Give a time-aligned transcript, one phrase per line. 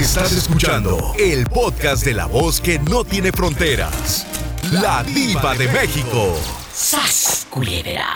[0.00, 4.26] Estás escuchando el podcast de la voz que no tiene fronteras.
[4.72, 6.38] La diva de México.
[6.72, 8.08] ¡Sas, culebra!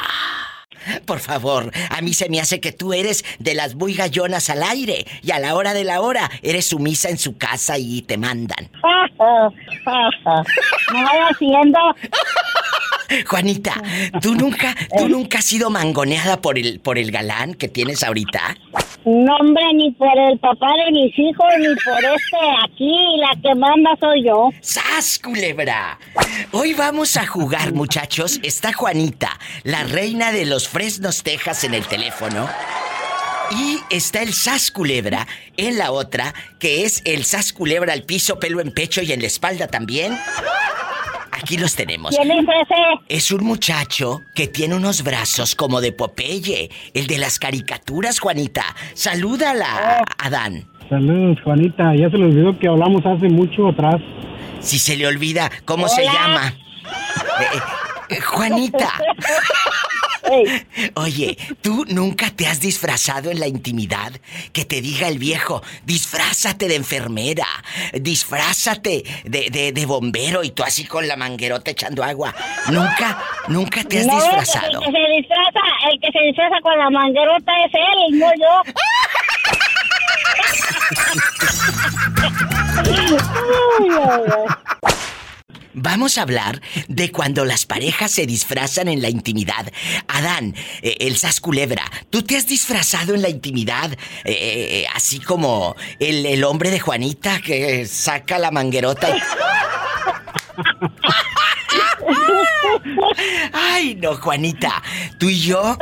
[1.04, 4.62] Por favor, a mí se me hace que tú eres de las muy gallonas al
[4.62, 8.16] aire y a la hora de la hora eres sumisa en su casa y te
[8.16, 8.70] mandan.
[10.90, 11.78] Me voy haciendo.
[13.26, 13.74] Juanita,
[14.20, 18.56] ¿tú nunca, tú nunca has sido mangoneada por el, por el galán que tienes ahorita?
[19.04, 22.96] No, hombre, ni por el papá de mis hijos, ni por este aquí.
[23.18, 24.48] La que manda soy yo.
[24.62, 25.98] ¡Sas, culebra!
[26.52, 28.40] Hoy vamos a jugar, muchachos.
[28.42, 32.48] Está Juanita, la reina de los Fresnos, Texas, en el teléfono.
[33.50, 35.26] Y está el Sas Culebra
[35.58, 39.20] en la otra, que es el Sas Culebra al piso, pelo en pecho y en
[39.20, 40.18] la espalda también.
[41.36, 42.16] Aquí los tenemos.
[42.16, 43.04] ¿Quién es ese?
[43.08, 48.64] Es un muchacho que tiene unos brazos como de Popeye, el de las caricaturas, Juanita.
[48.94, 50.68] Salúdala, Adán.
[50.88, 51.94] Saludos, Juanita.
[51.96, 54.00] Ya se le olvidó que hablamos hace mucho atrás.
[54.60, 56.54] Si se le olvida, ¿cómo se llama?
[57.40, 57.58] Eh,
[58.10, 58.92] eh, Juanita.
[60.94, 64.12] Oye, ¿tú nunca te has disfrazado en la intimidad?
[64.52, 67.46] Que te diga el viejo, disfrázate de enfermera,
[67.92, 72.34] disfrázate de, de- de bombero y tú así con la manguerota echando agua.
[72.70, 74.80] ¿Nunca, nunca te has no, disfrazado?
[74.80, 75.60] El que se disfraza,
[75.92, 78.72] el que se disfraza con la manguerota es él, no yo.
[82.76, 84.54] Ay, ay, ay.
[85.74, 89.70] Vamos a hablar de cuando las parejas se disfrazan en la intimidad.
[90.08, 93.92] Adán, eh, el Sas Culebra, ¿tú te has disfrazado en la intimidad?
[93.92, 99.20] Eh, eh, eh, así como el, el hombre de Juanita que saca la manguerota y...
[103.52, 104.82] Ay, no, Juanita.
[105.18, 105.76] Tú y yo,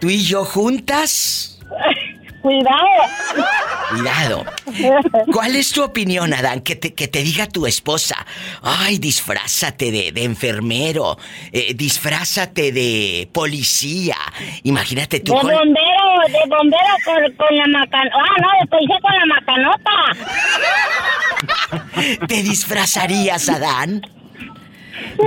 [0.00, 1.60] tú y yo juntas.
[2.42, 2.76] Cuidado.
[3.90, 4.44] Cuidado.
[5.32, 6.60] ¿Cuál es tu opinión, Adán?
[6.60, 8.16] Que te, que te diga tu esposa.
[8.62, 11.16] Ay, disfrázate de, de enfermero.
[11.52, 14.16] eh, disfrázate de policía.
[14.64, 15.50] Imagínate tú De con...
[15.50, 18.16] bombero, de bombero con, con la macanota.
[18.18, 19.92] Ah, no, de policía con la macanota.
[22.28, 24.02] ¿Te disfrazarías, Adán?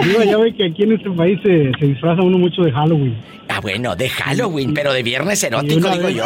[0.03, 3.15] Diva, ya ve que aquí en este país se, se disfraza uno mucho de Halloween.
[3.49, 6.25] Ah, bueno, de Halloween, pero de viernes erótico, digo vez- yo.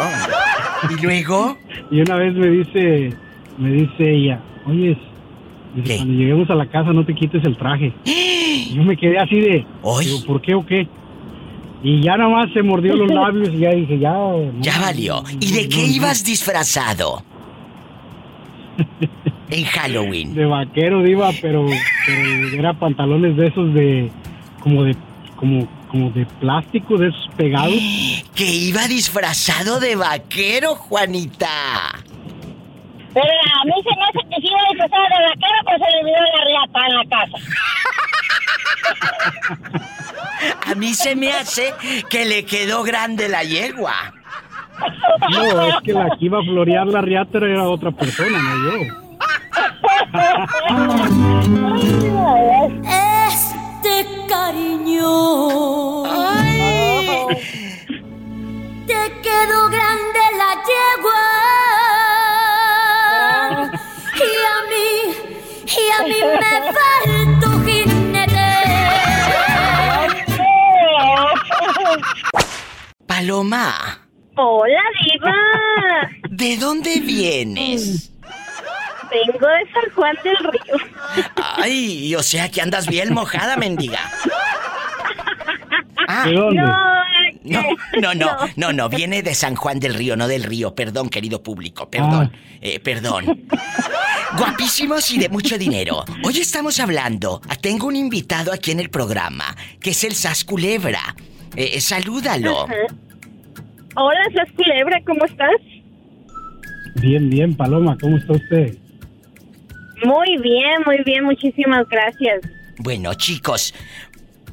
[0.98, 1.56] ¿Y luego?
[1.90, 3.10] Y una vez me dice,
[3.58, 4.96] me dice ella, oye,
[5.74, 7.92] cuando lleguemos a la casa no te quites el traje.
[8.04, 9.66] Y yo me quedé así de,
[10.00, 10.88] digo, ¿por qué o qué?
[11.82, 14.12] Y ya nada más se mordió los labios y ya dije, ya...
[14.12, 15.22] no, Ya valió.
[15.40, 17.22] ¿Y de qué no, ibas disfrazado?
[19.50, 20.32] En Halloween.
[20.32, 21.66] De vaquero, diva, pero,
[22.06, 24.08] pero era pantalones de esos de,
[24.60, 24.94] como de,
[25.34, 27.74] como, como de plástico, de esos pegados.
[28.34, 31.48] Que iba disfrazado de vaquero, Juanita.
[33.12, 35.98] Pero a mí se me hace que si iba disfrazado de vaquero, pues se le
[36.00, 37.36] olvidó la riata en la casa.
[40.66, 41.74] A mí se me hace
[42.08, 44.14] que le quedó grande la yegua.
[45.30, 48.78] No, es que la que iba a florear la riata era otra persona, no yo.
[54.90, 56.02] Cariño.
[58.86, 61.22] Te quedó grande la yegua.
[64.16, 64.90] Y a mí,
[65.66, 68.50] y a mí me faltó jinete.
[73.06, 73.98] Paloma,
[74.36, 75.34] Hola, diva.
[76.30, 78.10] ¿de dónde vienes?
[79.10, 80.76] Vengo de San Juan del Río.
[81.58, 83.98] Ay, o sea que andas bien mojada, mendiga.
[86.12, 86.60] Ah, ¿De dónde?
[87.44, 87.62] no,
[88.00, 90.74] no, no, no, no, viene de San Juan del Río, no del Río.
[90.74, 93.46] Perdón, querido público, perdón, eh, perdón.
[94.36, 96.04] Guapísimos y de mucho dinero.
[96.24, 97.40] Hoy estamos hablando.
[97.60, 101.14] Tengo un invitado aquí en el programa, que es el Sas Culebra.
[101.54, 102.66] Eh, eh, salúdalo.
[103.94, 105.60] Hola, Sas Culebra, ¿cómo estás?
[106.96, 108.76] Bien, bien, Paloma, ¿cómo está usted?
[110.04, 112.40] Muy bien, muy bien, muchísimas gracias.
[112.78, 113.74] Bueno, chicos,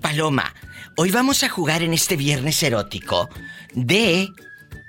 [0.01, 0.53] Paloma,
[0.99, 3.29] hoy vamos a jugar en este viernes erótico
[3.73, 4.29] de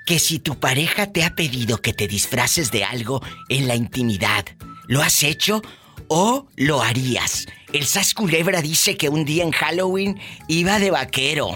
[0.07, 4.43] que si tu pareja te ha pedido que te disfraces de algo en la intimidad,
[4.87, 5.61] ¿lo has hecho
[6.07, 7.45] o lo harías?
[7.73, 11.55] El Sas Culebra dice que un día en Halloween iba de vaquero.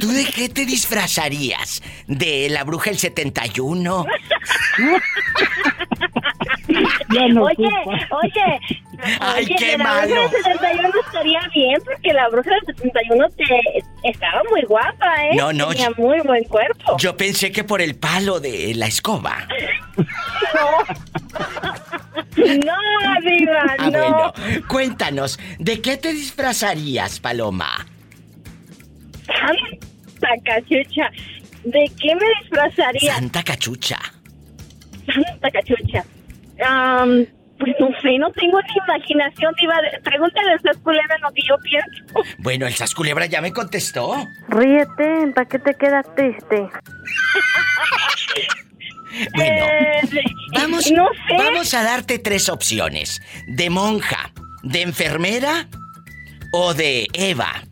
[0.00, 1.82] ¿Tú de qué te disfrazarías?
[2.06, 4.06] ¿De la bruja el 71?
[7.14, 8.16] Ya no oye, ocupa.
[8.22, 8.60] oye,
[9.20, 10.14] Ay, oye, qué de la malo.
[10.14, 15.36] bruja del 71 estaría bien porque la bruja del 71 te estaba muy guapa, ¿eh?
[15.36, 16.96] No, no, Tenía yo- muy buen cuerpo.
[16.98, 19.46] Yo pensé que por el palo de la escoba.
[22.36, 22.74] No,
[23.22, 23.90] diva, Ah, no.
[23.90, 24.32] bueno.
[24.68, 27.86] Cuéntanos, ¿de qué te disfrazarías, Paloma?
[29.26, 31.10] Santa cachucha.
[31.64, 33.14] ¿De qué me disfrazaría?
[33.14, 33.98] Santa Cachucha.
[35.12, 36.04] Santa cachucha.
[36.58, 39.74] Pues no sé, no tengo ni imaginación, diva.
[40.04, 42.22] Pregúntale a esas culebras lo que yo pienso.
[42.38, 44.14] Bueno, el Sasculebra ya me contestó.
[44.48, 46.68] Ríete, ¿para qué te quedas triste?
[49.34, 50.00] Bueno, Eh,
[50.54, 51.36] vamos, no sé.
[51.38, 53.22] vamos a darte tres opciones.
[53.46, 54.30] De monja,
[54.62, 55.68] de enfermera
[56.52, 57.62] o de Eva.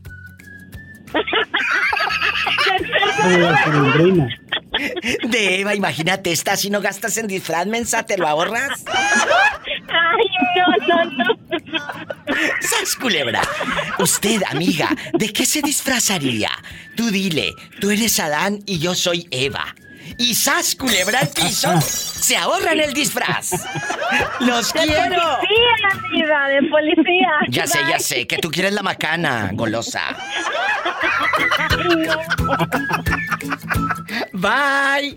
[5.24, 8.84] De Eva, imagínate, esta si no gastas en disfraz, mensa, ¿te lo ahorras?
[8.86, 10.26] Ay,
[10.56, 11.24] no, no, no.
[12.60, 13.42] ¡Sas, culebra!
[13.98, 16.50] Usted, amiga, ¿de qué se disfrazaría?
[16.96, 19.74] Tú dile, tú eres Adán y yo soy Eva.
[20.18, 23.52] Y sas, culebra al piso, se ahorran el disfraz.
[24.40, 24.92] ¡Los quiero!
[24.92, 25.76] Policía,
[26.12, 27.30] diva, de policía.
[27.48, 30.00] Ya sé, ya sé, que tú quieres la macana, golosa.
[34.32, 35.14] Bye.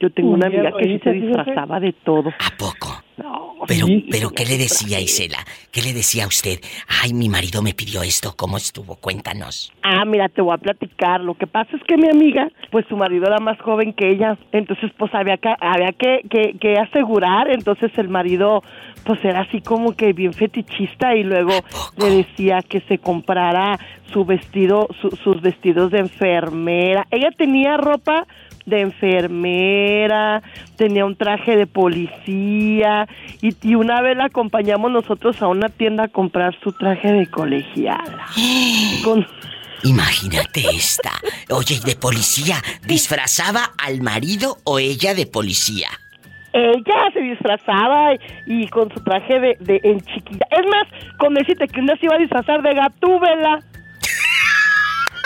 [0.00, 2.28] Yo tengo una amiga que sí se disfrazaba de todo.
[2.28, 3.02] ¿A poco?
[3.16, 4.06] No, Pero, Sí.
[4.10, 5.38] pero, ¿qué le decía Isela?
[5.72, 6.58] ¿Qué le decía a usted?
[7.02, 8.96] Ay, mi marido me pidió esto, ¿cómo estuvo?
[8.96, 9.72] Cuéntanos.
[9.82, 11.20] Ah, mira, te voy a platicar.
[11.20, 14.36] Lo que pasa es que mi amiga, pues su marido era más joven que ella,
[14.52, 18.62] entonces pues había que, había que, que, que asegurar, entonces el marido
[19.04, 21.52] pues era así como que bien fetichista y luego
[21.98, 23.78] le decía que se comprara
[24.12, 27.06] su vestido, su- sus vestidos de enfermera.
[27.10, 28.26] Ella tenía ropa
[28.66, 30.42] de enfermera,
[30.76, 33.06] tenía un traje de policía
[33.42, 37.26] y, y una vez la acompañamos nosotros a una tienda a comprar su traje de
[37.30, 38.26] colegiala.
[39.04, 39.26] Con-
[39.82, 41.10] Imagínate esta.
[41.50, 42.56] Oye, ¿y de policía
[42.86, 45.88] disfrazaba al marido o ella de policía?
[46.54, 50.46] Ella se disfrazaba y, y con su traje de, de en chiquilla.
[50.50, 50.86] Es más,
[51.18, 53.58] con decirte que una se iba a disfrazar de gatúbela.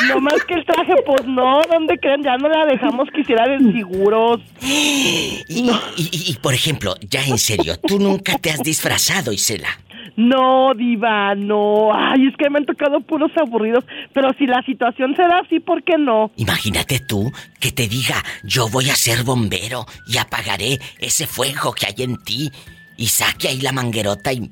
[0.06, 2.22] No más que el traje, pues no, ¿dónde creen?
[2.22, 4.40] Ya no la dejamos que hiciera desfiguros.
[4.60, 9.68] Y, y- y- y, por ejemplo, ya en serio, tú nunca te has disfrazado, Isela.
[10.16, 11.90] No, diva, no.
[11.94, 13.84] Ay, es que me han tocado puros aburridos.
[14.12, 16.30] Pero si la situación se da así, ¿por qué no?
[16.36, 21.86] Imagínate tú que te diga, yo voy a ser bombero y apagaré ese fuego que
[21.86, 22.50] hay en ti
[22.96, 24.50] y saque ahí la manguerota y...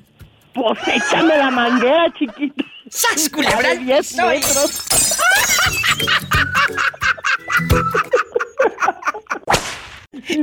[0.53, 2.63] Pues échame la manguera, chiquita.
[3.01, 4.25] ¡Sas, culebra De 10 piso!
[4.27, 4.71] metros.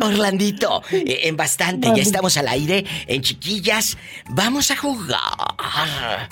[0.01, 3.97] Orlandito, eh, en bastante, ya estamos al aire, en chiquillas,
[4.31, 5.19] vamos a jugar.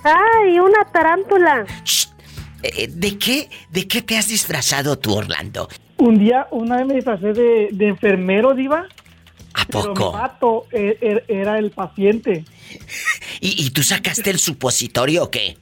[0.04, 1.66] ¡Ay, una tarántula!
[1.84, 2.06] Shh,
[2.62, 5.68] eh, ¿De qué, de qué te has disfrazado tú, Orlando?
[5.96, 8.86] Un día, una vez me disfracé de, de enfermero, diva.
[9.54, 10.66] ¿A Pero mi poco?
[10.72, 12.44] e- e- era el paciente.
[13.40, 15.56] ¿Y, y tú sacaste el supositorio o qué?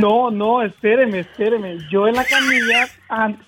[0.00, 1.78] No, no, espéreme, espéreme.
[1.90, 2.88] Yo en la camilla,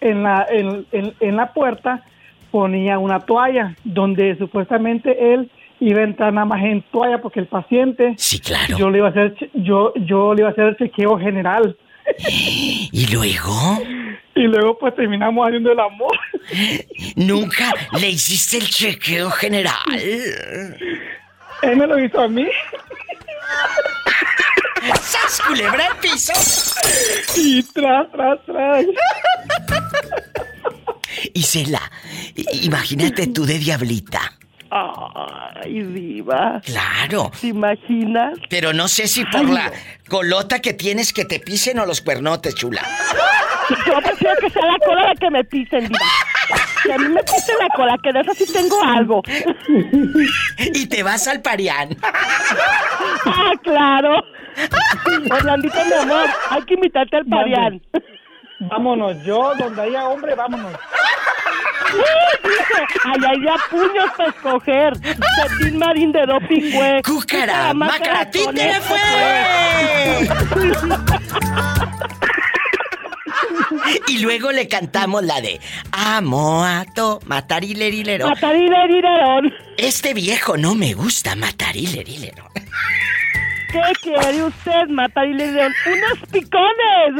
[0.00, 2.04] en la, en, en- en la puerta,
[2.50, 5.50] ponía una toalla donde supuestamente él
[5.80, 8.76] iba a entrar nada más en toalla porque el paciente, Sí, claro.
[8.78, 11.76] yo le iba a hacer, yo, yo le iba a hacer el chequeo general.
[12.28, 13.52] ¿Y luego?
[14.34, 16.16] Y luego pues terminamos haciendo el amor.
[17.16, 19.74] ¿Nunca le hiciste el chequeo general?
[21.62, 22.46] Él me lo hizo a mí.
[25.02, 26.32] ¡Sas, culebra al piso!
[27.36, 28.84] Y tras, tras, tras.
[31.34, 31.90] Isela,
[32.62, 34.37] imagínate tú de diablita.
[34.70, 36.60] Ay, diva.
[36.64, 37.30] Claro.
[37.40, 38.38] ¿Te imaginas?
[38.50, 39.72] Pero no sé si por la
[40.08, 42.82] colota que tienes que te pisen o los cuernotes, chula.
[43.86, 45.98] Yo prefiero que sea la cola la que me pisen, diva.
[46.82, 49.22] Que a mí me pisen la cola, que de eso sí tengo algo.
[50.58, 51.96] Y te vas al parián.
[52.02, 54.22] Ah, claro.
[55.30, 57.80] Orlandito, mi amor, hay que invitarte al parián.
[58.60, 60.72] Vámonos, yo donde haya hombre, vámonos.
[63.04, 64.92] Ay, hay de a puños para escoger.
[64.98, 67.02] Cetín Marín de doping, güey.
[67.02, 67.72] ¡Cúcara!
[67.72, 68.30] ¡Mácara!
[68.30, 70.28] ¡Títere fue!
[74.06, 75.60] Y luego le cantamos la de
[75.92, 78.28] Amo a to matarilerilero.
[78.28, 79.52] Matarilerirerón.
[79.76, 82.50] Este viejo no me gusta matarilerilero.
[83.70, 85.74] ¿Qué quiere usted, Matarilerirerón?
[85.86, 87.14] ¡Unos picones!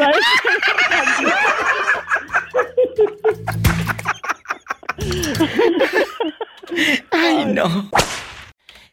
[7.11, 7.91] Ay, no.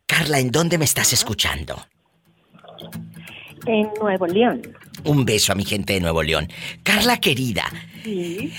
[0.05, 1.85] Carla, ¿en dónde me estás escuchando?
[3.65, 4.61] En Nuevo León.
[5.03, 6.47] Un beso a mi gente de Nuevo León.
[6.83, 7.65] Carla querida,
[8.03, 8.53] Sí.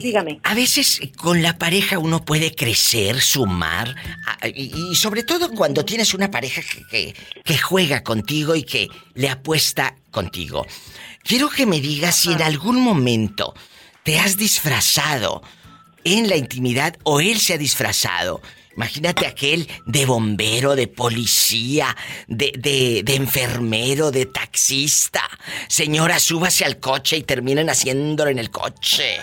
[0.00, 0.40] Dígame.
[0.44, 3.94] A veces con la pareja uno puede crecer, sumar,
[4.44, 7.14] y, y sobre todo cuando tienes una pareja que, que-
[7.44, 10.66] que juega contigo y que le apuesta contigo.
[11.22, 13.54] Quiero que me digas si en algún momento
[14.02, 15.42] te has disfrazado
[16.04, 18.40] en la intimidad o él se ha disfrazado.
[18.76, 25.22] Imagínate aquel de bombero, de policía, de, de, de enfermero, de taxista.
[25.68, 29.18] Señora, súbase al coche y terminen haciéndolo en el coche.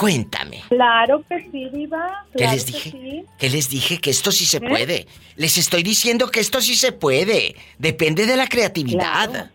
[0.00, 0.62] Cuéntame.
[0.70, 2.24] Claro que sí, Diva.
[2.34, 2.90] ¿Qué les que dije?
[2.90, 3.24] sí.
[3.38, 3.98] ¿Qué les dije?
[4.00, 4.60] Que esto sí se ¿Eh?
[4.62, 5.06] puede.
[5.36, 7.54] Les estoy diciendo que esto sí se puede.
[7.76, 9.28] Depende de la creatividad.
[9.30, 9.48] Claro.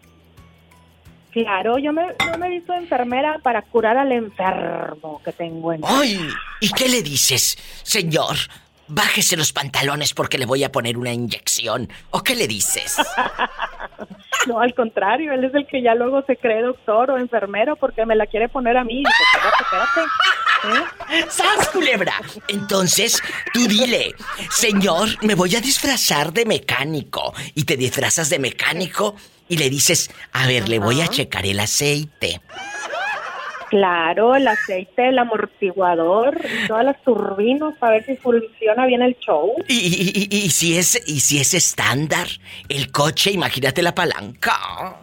[1.32, 5.82] Claro, yo me, yo me he visto enfermera para curar al enfermo que tengo en
[5.84, 6.20] ¡Ay!
[6.62, 7.58] ¿Y qué le dices?
[7.82, 8.38] Señor,
[8.88, 11.90] bájese los pantalones porque le voy a poner una inyección.
[12.12, 12.98] ¿O qué le dices?
[14.48, 18.06] No, al contrario, él es el que ya luego se cree doctor o enfermero porque
[18.06, 19.02] me la quiere poner a mí.
[19.02, 21.18] Y dice, espérate, espérate.
[21.18, 21.26] ¿eh?
[21.30, 22.14] ¡Sas, culebra!
[22.48, 23.22] Entonces,
[23.54, 24.14] tú dile,
[24.52, 27.34] señor, me voy a disfrazar de mecánico.
[27.56, 29.16] Y te disfrazas de mecánico
[29.48, 32.42] y le dices, a ver, le voy a checar el aceite.
[33.76, 39.18] Claro, el aceite, el amortiguador, y todas las turbinas para ver si funciona bien el
[39.20, 39.52] show.
[39.68, 42.26] Y, y- y- y si es, y si es estándar,
[42.70, 44.98] el coche, imagínate la palanca.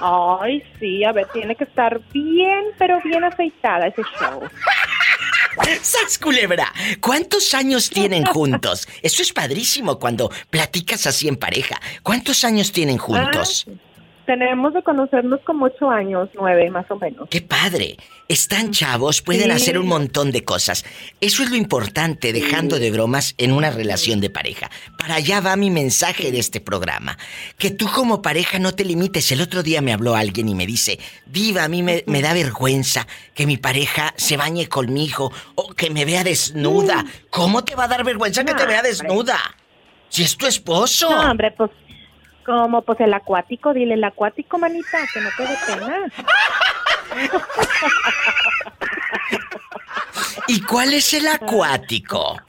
[0.00, 4.40] Ay, sí, a ver, tiene que estar bien, pero bien aceitada ese show.
[5.82, 6.72] ¡Sas, culebra!
[7.02, 8.88] ¿Cuántos años tienen juntos?
[9.02, 11.78] Eso es padrísimo cuando platicas así en pareja.
[12.02, 13.66] ¿Cuántos años tienen juntos?
[13.68, 13.72] Ah,
[14.26, 17.28] tenemos de conocernos como ocho años, nueve más o menos.
[17.30, 17.96] ¡Qué padre!
[18.28, 19.50] Están chavos, pueden Sí.
[19.52, 20.84] hacer un montón de cosas.
[21.20, 24.68] Eso es lo importante, dejando de bromas en una relación de pareja.
[24.98, 27.16] Para allá va mi mensaje de este programa.
[27.56, 29.30] Que tú como pareja no te limites.
[29.30, 32.34] El otro día me habló alguien y me dice, Diva, a mí me, me da
[32.34, 37.04] vergüenza que mi pareja se bañe conmigo o que me vea desnuda.
[37.30, 38.90] ¿Cómo te va a dar vergüenza que te vea hombre.
[38.90, 39.38] desnuda?
[40.08, 41.10] Si es tu esposo.
[41.10, 41.70] No, hombre, pues,
[42.46, 45.96] como pues el acuático, dile el acuático, manita, que no te dé pena.
[50.48, 52.40] ¿Y cuál es el acuático?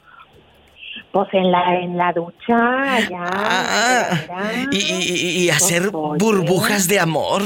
[1.10, 3.24] Pues en la, en la ducha, allá.
[3.32, 4.10] Ah,
[4.70, 7.42] y, y- y hacer Pues, burbujas de amor.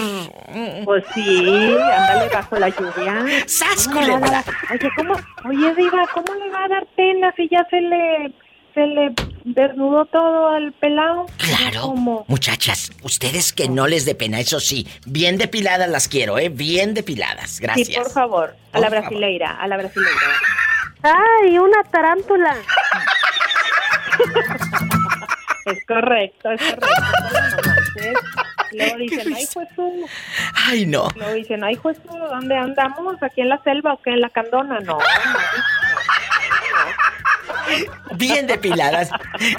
[0.85, 3.25] Pues sí, ándale bajo la lluvia.
[3.47, 4.45] ¡Sas, ¿Cómo le va a culebra!
[4.45, 5.15] dar- Oye, ¿cómo?
[5.49, 8.33] Oye, Diva, ¿cómo le va a dar pena si ya se le,
[8.75, 9.13] se le
[9.45, 11.27] desnudó todo al pelado?
[11.39, 11.83] Claro.
[11.83, 12.25] ¿Cómo?
[12.29, 16.49] Muchachas, ustedes que no les dé pena, eso sí, bien depiladas las quiero, ¿eh?
[16.49, 17.61] Bien depiladas.
[17.61, 17.89] Gracias.
[17.89, 19.01] Sí, por favor, a Por la favor.
[19.03, 20.21] brasileira, a la brasileira.
[21.03, 22.57] ¡Ay, una tarántula!
[25.65, 26.87] Es correcto, es correcto.
[28.73, 30.07] Luego dicen, ay, tú.
[30.55, 31.09] Ay, no.
[31.15, 33.23] Luego dicen, ay, tú, ¿dónde andamos?
[33.23, 34.11] ¿Aquí en la selva o qué?
[34.11, 34.81] ¿En la candona?
[34.81, 35.05] No, no.
[38.17, 39.11] Bien depiladas.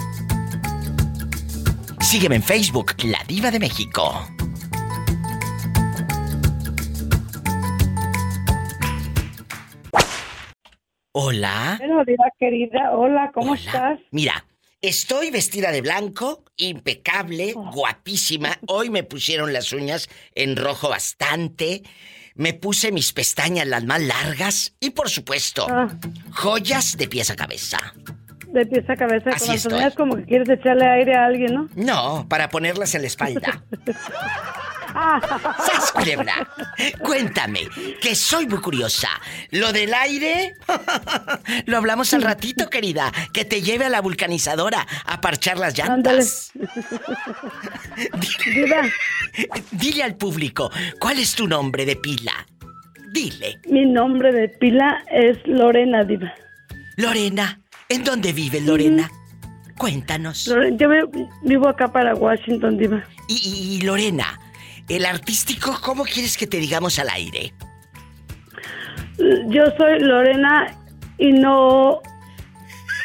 [2.00, 4.26] Sígueme en Facebook, La Diva de México.
[11.16, 11.76] Hola.
[11.78, 13.60] Bueno, Diva querida, hola, ¿cómo Hola.
[13.60, 14.00] estás?
[14.10, 14.44] Mira,
[14.82, 18.58] estoy vestida de blanco, impecable, guapísima.
[18.66, 21.84] Hoy me pusieron las uñas en rojo bastante.
[22.34, 25.88] Me puse mis pestañas las más largas y por supuesto, Ah.
[26.32, 27.78] joyas de pies a cabeza.
[28.48, 31.54] De pies a cabeza, Así con las uñas como que quieres echarle aire a alguien,
[31.54, 31.68] ¿no?
[31.76, 33.62] No, para ponerlas en la espalda.
[35.66, 36.48] ¡Sas, culebra!
[37.00, 37.62] Cuéntame,
[38.00, 39.08] que soy muy curiosa.
[39.50, 40.54] ¿Lo del aire?
[41.66, 43.12] Lo hablamos al ratito, querida.
[43.32, 46.52] Que te lleve a la vulcanizadora a parchar las llantas.
[48.54, 48.82] Diva,
[49.72, 50.70] Dile al público,
[51.00, 52.32] ¿cuál es tu nombre de pila?
[53.12, 53.60] Dile.
[53.70, 56.32] mi nombre de pila es Lorena Diva.
[56.96, 59.10] Lorena, ¿en dónde vives, Lorena?
[59.78, 60.44] Cuéntanos.
[60.46, 63.04] Yo vi- vivo acá para Washington, Diva.
[63.28, 64.38] Y, y- y Lorena,
[64.88, 67.52] el artístico, ¿cómo quieres que te digamos al aire?
[69.48, 70.76] Yo soy Lorena
[71.18, 72.00] y no...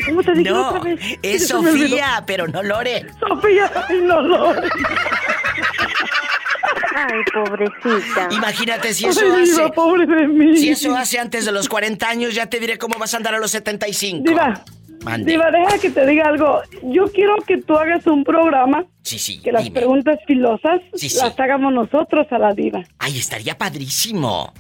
[0.06, 1.00] ¿Cómo te dije No, otra vez?
[1.22, 1.48] es.
[1.50, 3.06] Sofía, pero no Lore.
[3.20, 4.70] Sofía y no Lore.
[6.96, 8.28] Ay, pobrecita.
[8.32, 9.74] Imagínate si eso Ay, Diva, hace.
[9.74, 10.58] pobre de mí.
[10.58, 13.36] Si eso hace antes de los 40 años, ya te diré cómo vas a andar
[13.36, 14.24] a los 75.
[14.30, 14.64] Diva,
[15.04, 15.32] Mande.
[15.32, 16.62] Diva, deja que te diga algo.
[16.84, 19.80] Yo quiero que tú hagas un programa Sí, sí, que las dime.
[19.80, 21.18] preguntas filosas Sí, sí.
[21.22, 22.84] las hagamos nosotros a la Diva.
[23.00, 24.54] Ay, estaría padrísimo.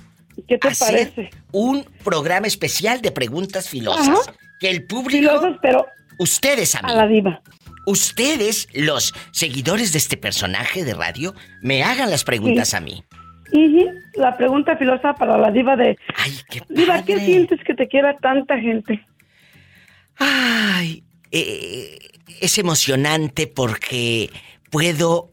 [0.47, 1.29] ¿Qué te Hacer parece?
[1.51, 4.07] un programa especial de preguntas filosas.
[4.27, 4.33] Ajá.
[4.59, 5.85] Que el público, Filosas, pero
[6.17, 7.41] ustedes a mí, a la Diva.
[7.85, 13.03] ustedes, los seguidores de este personaje de radio, me hagan las preguntas a mí.
[13.51, 15.97] Ujú, La pregunta filosa para la Diva de...
[16.15, 17.25] Ay, qué Diva, ¿qué padre.
[17.25, 19.05] sientes que te quiera tanta gente?
[20.17, 21.97] Ay, eh,
[22.41, 24.29] es emocionante porque
[24.69, 25.31] puedo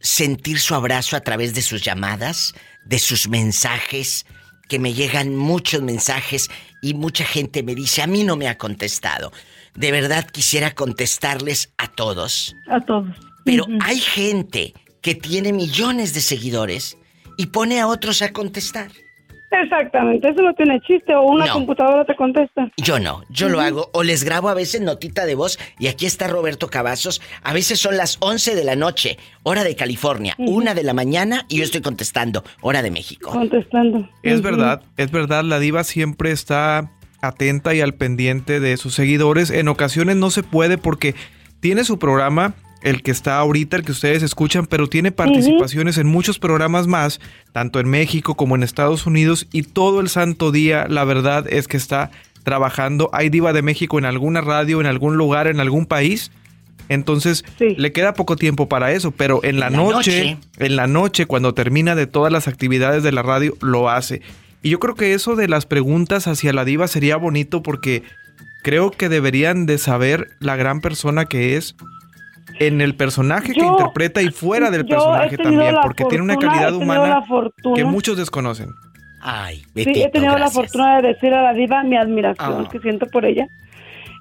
[0.00, 2.54] sentir su abrazo a través de sus llamadas,
[2.84, 4.26] de sus mensajes,
[4.68, 6.50] que me llegan muchos mensajes
[6.82, 9.32] y mucha gente me dice, a mí no me ha contestado.
[9.74, 13.16] De verdad quisiera contestarles a todos, A todos.
[13.44, 16.96] pero hay gente que tiene millones de seguidores
[17.36, 18.90] y pone a otros a contestar.
[19.62, 21.54] Exactamente, eso no tiene chiste o una No.
[21.54, 22.70] computadora te contesta.
[22.76, 26.06] Yo no, yo lo hago o les grabo a veces notita de voz y aquí
[26.06, 27.20] está Roberto Cavazos.
[27.42, 31.44] A veces son las 11 de la noche, hora de California, una de la mañana
[31.48, 33.30] y yo estoy contestando, hora de México.
[33.30, 34.08] Contestando.
[34.22, 36.90] Es verdad, es verdad, la diva siempre está
[37.22, 39.50] atenta y al pendiente de sus seguidores.
[39.50, 41.14] En ocasiones no se puede porque
[41.60, 42.54] tiene su programa,
[42.84, 47.18] el que está ahorita, el que ustedes escuchan, pero tiene participaciones en muchos programas más,
[47.52, 51.66] tanto en México como en Estados Unidos, y todo el santo día, la verdad es
[51.66, 52.10] que está
[52.44, 53.10] trabajando.
[53.12, 56.30] Hay diva de México en alguna radio, en algún lugar, en algún país.
[56.90, 57.74] Entonces, Sí.
[57.78, 60.38] le queda poco tiempo para eso, pero en la, La noche, noche.
[60.58, 64.20] en la noche, cuando termina de todas las actividades de la radio, lo hace.
[64.62, 68.02] Y yo creo que eso de las preguntas hacia la diva sería bonito porque
[68.62, 71.74] creo que deberían de saber la gran persona que es
[72.60, 76.34] en el personaje que Yo- interpreta y fuera del personaje también, la porque tiene una
[76.34, 77.74] fortuna, calidad humana la fortuna.
[77.76, 78.70] que muchos desconocen.
[79.22, 80.54] Ay, Sí, Betito, he tenido la gracias.
[80.66, 82.68] fortuna de decir a la diva mi admiración Ah.
[82.70, 83.46] que siento por ella.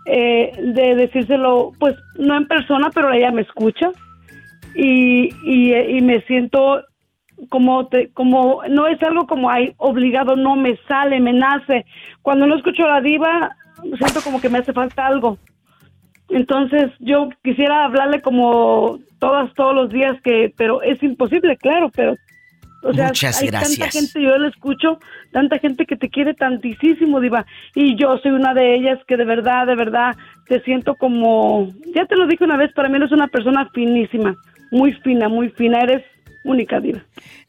[0.05, 3.89] Eh, de decírselo, pues no en persona, pero ella me escucha.
[4.75, 6.81] Y, y, y me siento
[7.49, 11.85] como, te, como, no es algo como hay obligado, no me sale, me nace.
[12.21, 13.55] Cuando no escucho a la diva,
[13.97, 15.37] siento como que me hace falta algo.
[16.33, 22.15] Entonces yo quisiera hablarle como todas, todos los días, que, pero es imposible, claro, pero
[22.83, 23.93] o sea, Muchas hay tanta gracias.
[23.93, 24.99] gente, yo la escucho,
[25.31, 27.45] tanta gente que te quiere tantísimo, Diva.
[27.75, 30.15] Y yo soy una de ellas que de verdad, de verdad,
[30.47, 34.35] te siento como, ya te lo dije una vez, para mí eres una persona finísima,
[34.71, 36.03] muy fina, muy fina, eres
[36.43, 36.99] única, Diva.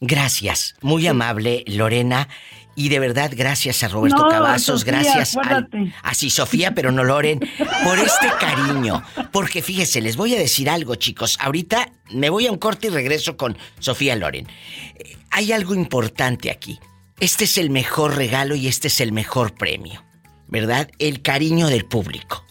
[0.00, 2.28] Gracias, muy amable Lorena.
[2.76, 5.68] Y de verdad, gracias a Roberto No, Cavazos, Sofía, gracias al-
[6.02, 7.38] a sí, Sofía, pero no Loren,
[7.84, 9.02] por este cariño.
[9.30, 11.36] Porque fíjese, les voy a decir algo, chicos.
[11.40, 14.48] Ahorita me voy a un corte y regreso con Sofía Loren.
[14.96, 16.80] Eh, hay algo importante aquí.
[17.20, 20.02] Este es el mejor regalo y este es el mejor premio.
[20.48, 20.90] ¿Verdad?
[20.98, 22.44] El cariño del público.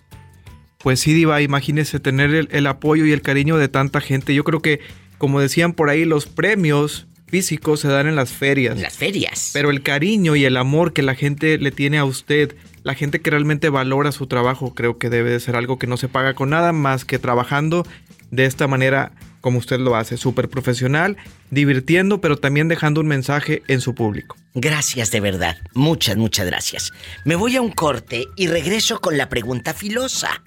[0.80, 4.34] Pues sí, Diva, imagínese tener el, el apoyo y el cariño de tanta gente.
[4.34, 4.80] Yo creo que,
[5.18, 8.76] como decían por ahí, los premios físicos se dan en las ferias.
[8.76, 9.50] En las ferias.
[9.54, 13.22] Pero el cariño y el amor que la gente le tiene a usted, la gente
[13.22, 16.36] que realmente valora su trabajo, creo que debe de ser algo que no se paga
[16.36, 17.88] con nada más que trabajando
[18.30, 21.18] de esta manera como usted lo hace, súper profesional,
[21.50, 24.38] divirtiendo, pero también dejando un mensaje en su público.
[24.54, 25.58] Gracias de verdad.
[25.74, 26.92] Muchas, muchas gracias.
[27.26, 30.44] Me voy a un corte y regreso con la pregunta filosa.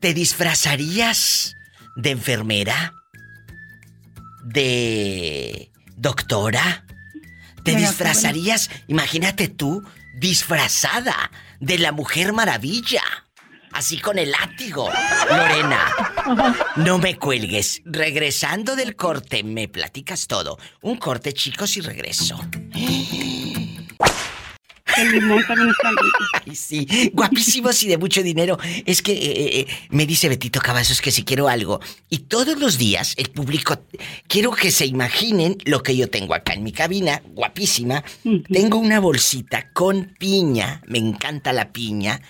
[0.00, 1.54] ¿Te disfrazarías
[1.96, 2.94] de enfermera?
[4.42, 6.84] ¿De doctora?
[7.64, 9.82] ¿Te disfrazarías, imagínate tú,
[10.14, 13.02] disfrazada de la Mujer Maravilla?
[13.72, 14.90] Así con el látigo.
[15.30, 15.86] Lorena,
[16.76, 17.80] no me cuelgues.
[17.84, 20.58] Regresando del corte, me platicas todo.
[20.82, 22.38] Un corte, chicos, y regreso.
[24.96, 26.18] El limón también está rico.
[26.46, 28.58] Ay, sí, guapísimos y de mucho dinero.
[28.86, 31.80] Es que eh, eh, me dice Betito Cavazos que si quiero algo.
[32.08, 33.80] Y todos los días el público,
[34.28, 38.04] quiero que se imaginen lo que yo tengo acá en mi cabina, guapísima.
[38.50, 42.20] Tengo una bolsita con piña, me encanta la piña.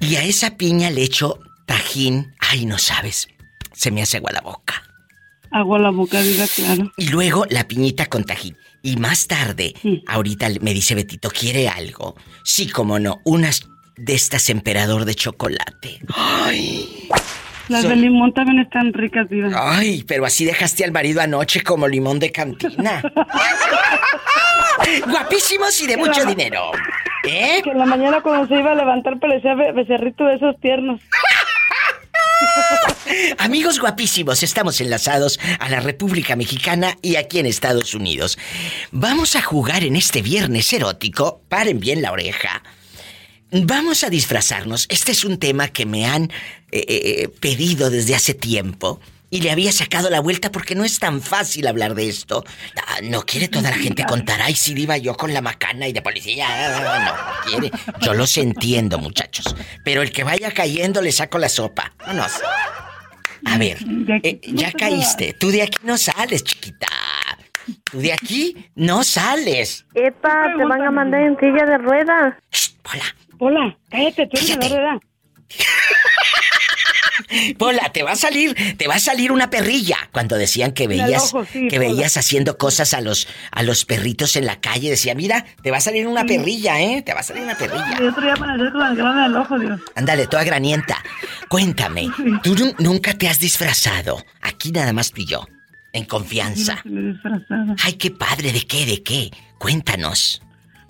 [0.00, 2.34] Y a esa piña le echo tajín.
[2.38, 3.28] Ay, no sabes,
[3.72, 4.87] se me hace agua la boca.
[5.50, 6.92] Agua a la boca, Diva, claro.
[6.96, 8.56] Y luego la piñita con tajín.
[8.82, 10.02] Y más tarde, Sí.
[10.06, 12.16] ahorita me dice Betito, ¿quiere algo?
[12.44, 16.00] Sí, como no, unas de estas emperador de chocolate.
[16.14, 17.08] ¡Ay!
[17.68, 19.50] Las Son- de limón también están ricas, diva.
[19.54, 23.02] Ay, pero así dejaste al marido anoche como limón de cantina.
[25.06, 26.70] Guapísimos y de mucho dinero.
[27.24, 27.60] ¿Eh?
[27.62, 31.00] Que en la mañana cuando se iba a levantar parecía be- becerrito de esos tiernos.
[33.38, 38.38] Amigos guapísimos, estamos enlazados a la República Mexicana y aquí en Estados Unidos.
[38.90, 41.42] Vamos a jugar en este viernes erótico.
[41.48, 42.62] Paren bien la oreja.
[43.50, 44.86] Vamos a disfrazarnos.
[44.90, 46.24] Este es un tema que me han
[46.70, 49.00] eh, eh, pedido desde hace tiempo.
[49.30, 52.44] Y le había sacado la vuelta porque no es tan fácil hablar de esto.
[52.86, 55.92] Ah, No quiere toda la gente contar, ay, si iba yo con la macana y
[55.92, 56.46] de policía.
[56.48, 57.78] Ah, No, no quiere.
[58.00, 59.54] Yo los entiendo, muchachos.
[59.84, 61.92] Pero el que vaya cayendo le saco la sopa.
[61.98, 62.32] Vámonos.
[63.44, 63.78] A ver,
[64.24, 65.34] eh, ya caíste.
[65.38, 66.88] Tú de aquí no sales, chiquita.
[67.84, 69.84] Tú de aquí no sales.
[69.94, 72.34] Epa, te van a mandar en silla de ruedas.
[72.90, 73.04] Hola.
[73.40, 74.98] Hola, cállate, tú eres de edad.
[77.58, 79.96] Pola, te va a salir, te va a salir una perrilla.
[80.12, 81.88] Cuando decían que veías, ojo, sí, que Pola.
[81.90, 85.78] veías haciendo cosas a los, a los perritos en la calle, decía, mira, te va
[85.78, 87.02] a salir una perrilla, ¿eh?
[87.02, 87.98] Te va a salir una perrilla.
[88.00, 89.80] Y otro día amanecer con el grano del ojo, Dios.
[89.94, 91.02] Ándale, toda granienta.
[91.48, 92.08] Cuéntame,
[92.42, 94.24] ¿tú nu- nunca te has disfrazado?
[94.42, 95.46] Aquí nada más tú y yo,
[95.92, 96.82] en confianza.
[97.82, 98.86] Ay, qué padre, ¿de qué?
[98.86, 99.30] ¿De qué?
[99.58, 100.42] Cuéntanos.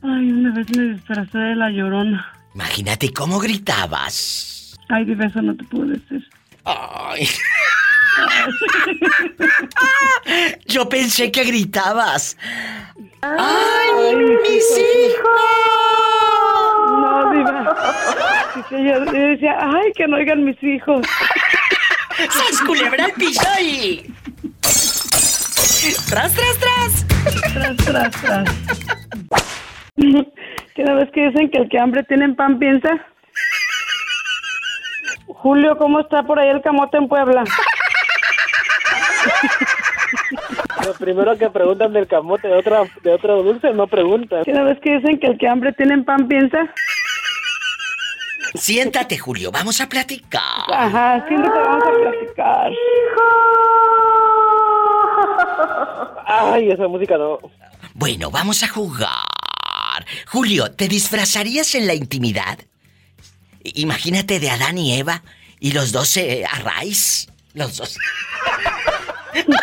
[0.03, 2.33] Ay, una vez me disfrazé de la llorona.
[2.55, 4.68] Imagínate cómo gritabas.
[4.89, 6.25] Ay, de eso no te puedo decir.
[6.65, 7.29] Ay.
[10.67, 12.37] Yo pensé que gritabas.
[13.23, 15.29] ¡Ay, mis hijos!
[16.89, 17.77] No, diva.
[18.71, 21.07] Yo, decía, ay, que no oigan mis hijos.
[22.17, 24.11] ¡Sas culebra al piso y...
[26.09, 27.07] ¡Tras, tras, tras!
[27.55, 28.45] Tras, tras, tras.
[30.75, 32.91] ¿Qué vez que dicen que el que hambre tiene en pan piensa?
[35.29, 37.45] Julio, ¿cómo está por ahí el camote en Puebla?
[40.87, 44.45] Lo primero que preguntan del camote de otra de otro dulce no preguntan.
[44.45, 46.67] ¿Qué una vez que dicen que el que hambre tiene en pan piensa?
[48.55, 50.65] Siéntate, Julio, vamos a platicar.
[50.73, 52.73] Ajá, siéntate, vamos a platicar.
[56.27, 57.39] Ay, esa música no.
[57.95, 60.07] Bueno, vamos a jugar.
[60.27, 62.59] Julio, ¿te disfrazarías en la intimidad?
[63.75, 65.23] Imagínate de Adán y Eva
[65.61, 67.29] y los dos eh, a raíz.
[67.55, 67.97] Los dos.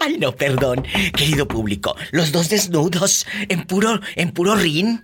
[0.00, 0.84] Ay, no, perdón,
[1.16, 1.96] querido público.
[2.12, 5.02] Los dos desnudos, en puro, en puro rin.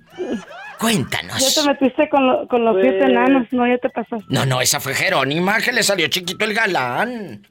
[0.79, 1.55] Cuéntanos.
[1.55, 4.27] Ya te metiste con, lo- con los siete Pues- enanos, no, ya te pasaste.
[4.29, 7.47] No, no, esa fue Jerónima, que le salió chiquito el galán.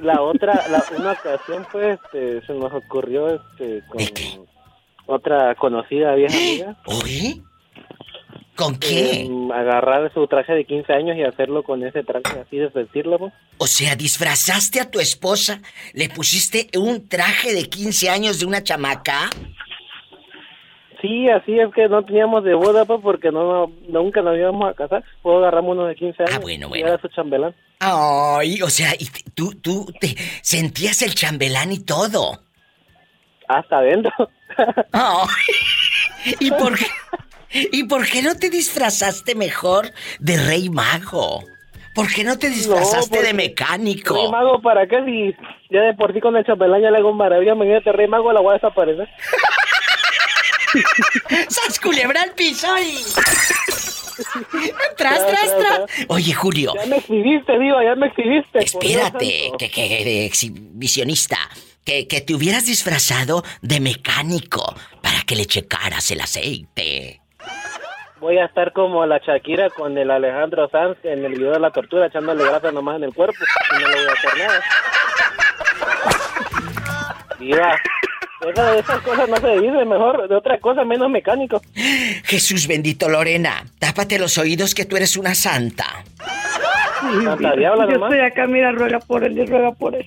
[0.00, 4.02] La otra, la, una ocasión pues este, se nos ocurrió este con
[5.06, 6.76] otra conocida vieja amiga.
[6.84, 7.40] ¿Oye?
[8.56, 9.22] ¿Con qué?
[9.22, 13.30] em, agarrar su traje de 15 años y hacerlo con ese traje así de vestirlo.
[13.58, 15.60] O sea, disfrazaste a tu esposa,
[15.92, 19.30] le pusiste un traje de 15 años de una chamaca.
[21.02, 24.70] Sí, así es que no teníamos de boda pues porque no, no- nunca nos íbamos
[24.70, 25.04] a casar.
[25.22, 26.34] Pues agarramos uno de 15 años.
[26.36, 26.86] Ah, bueno, Y bueno.
[26.88, 27.54] era su chambelán.
[27.80, 32.40] Ay, o sea, y tú, tú te sentías el chambelán y todo.
[33.48, 34.10] Hasta adentro.
[34.92, 36.86] Ay, ¿Y por qué?
[37.52, 41.44] ¿Y por qué no te disfrazaste mejor de Rey Mago?
[41.94, 44.14] ¿Por qué no te disfrazaste de mecánico?
[44.14, 44.96] Rey Mago, ¿para qué?
[45.06, 45.34] Si
[45.70, 48.40] ya de por sí con el chambelán ya le hago maravilla, imagínate, Rey Mago la
[48.40, 49.08] voy a desaparecer.
[51.48, 52.98] ¡Sas culebra al piso y...
[54.96, 55.80] ¡Tras, tras, tras!
[56.08, 58.58] Oye, Julio, Ya me exhibiste, digo, ya me exhibiste.
[58.60, 61.36] espérate, que, que de exhibicionista,
[61.84, 67.20] que, que te hubieras disfrazado de mecánico para que le checaras el aceite.
[68.20, 71.70] Voy a estar como la Shakira con el Alejandro Sanz en el video de la
[71.70, 73.36] tortura, echándole grasa nomás en el cuerpo.
[73.78, 74.60] Y no le voy a hacer nada.
[78.72, 81.60] De esas cosas no se dicen, mejor de otra cosa, menos mecánico.
[82.24, 86.04] Jesús bendito, Lorena, tápate los oídos que tú eres una santa.
[87.24, 88.12] Santa diabla Yo nomás.
[88.12, 90.06] estoy acá, mira, ruega por él y ruega por él.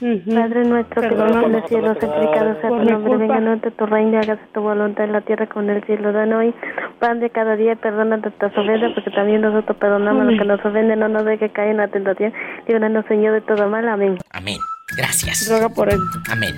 [0.00, 3.16] Padre nuestro que estás en el cielo, santificado sea tu nombre, culpa.
[3.18, 6.12] venga a nosotros tu reino, hágase tu voluntad en la tierra como en el cielo.
[6.12, 6.54] Dan hoy
[6.98, 10.64] pan de cada día, perdona nuestras ofensas, porque también nosotros perdonamos a los que nos
[10.64, 12.32] ofenden, no nos deje caer en la tentación,
[12.66, 14.16] líbranos Señor de todo mal, amén.
[14.30, 14.56] Amén.
[14.96, 15.48] Gracias.
[15.50, 15.98] Ruega por él.
[16.30, 16.56] Amén.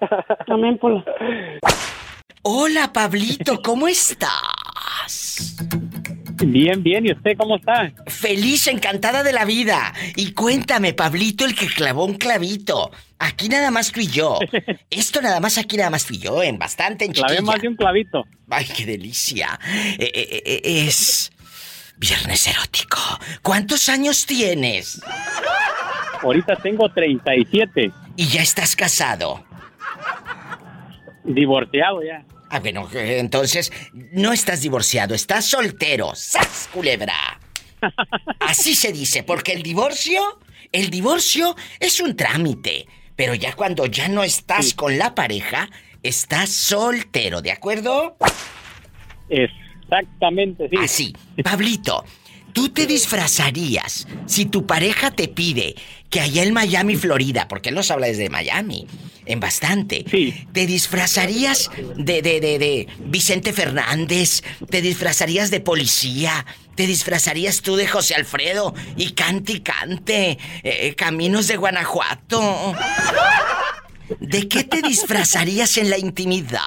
[0.48, 1.02] Amén, Pola.
[2.42, 5.56] Hola, Pablito, ¿cómo estás?
[6.40, 7.06] Bien, bien.
[7.06, 7.92] ¿Y usted cómo está?
[8.06, 9.92] Feliz, encantada de la vida.
[10.16, 12.90] Y cuéntame, Pablito, el que clavó un clavito.
[13.18, 14.38] Aquí nada más tú y yo.
[14.90, 17.68] Esto nada más aquí nada más tú y yo, en bastante en Clavé más de
[17.68, 18.24] un clavito.
[18.48, 19.58] Ay, qué delicia.
[19.98, 21.30] Eh, eh, eh, es
[21.98, 22.98] viernes erótico.
[23.42, 25.02] ¿Cuántos años tienes?
[26.22, 27.92] Ahorita tengo 37.
[28.16, 29.44] Y ya estás casado.
[31.24, 32.24] Divorciado ya.
[32.52, 36.16] Ah, bueno, entonces no estás divorciado, estás soltero.
[36.16, 37.38] ¡Sas, culebra!
[38.40, 40.40] Así se dice, porque el divorcio,
[40.72, 42.88] el divorcio es un trámite.
[43.14, 45.70] Pero ya cuando ya no estás con la pareja,
[46.02, 48.16] estás soltero, ¿de acuerdo?
[49.28, 50.76] Exactamente, sí.
[50.76, 51.12] Así.
[51.44, 52.04] Pablito,
[52.52, 55.74] ¿tú te disfrazarías si tu pareja te pide
[56.08, 58.86] que allá en Miami, Florida, porque él nos habla desde Miami,
[59.26, 60.04] en bastante,
[60.52, 64.42] ¿te disfrazarías de, de, de, de Vicente Fernández?
[64.68, 66.44] ¿Te disfrazarías de policía?
[66.74, 68.74] ¿Te disfrazarías tú de José Alfredo?
[68.96, 70.38] Y cante y cante.
[70.64, 72.74] eh, caminos de Guanajuato.
[74.18, 76.60] ¿De qué te disfrazarías en la intimidad?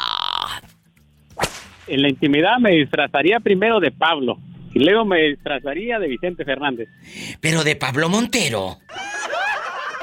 [1.87, 4.37] En la intimidad me disfrazaría primero de Pablo.
[4.73, 6.89] Y luego me disfrazaría de Vicente Fernández.
[7.41, 8.79] Pero de Pablo Montero.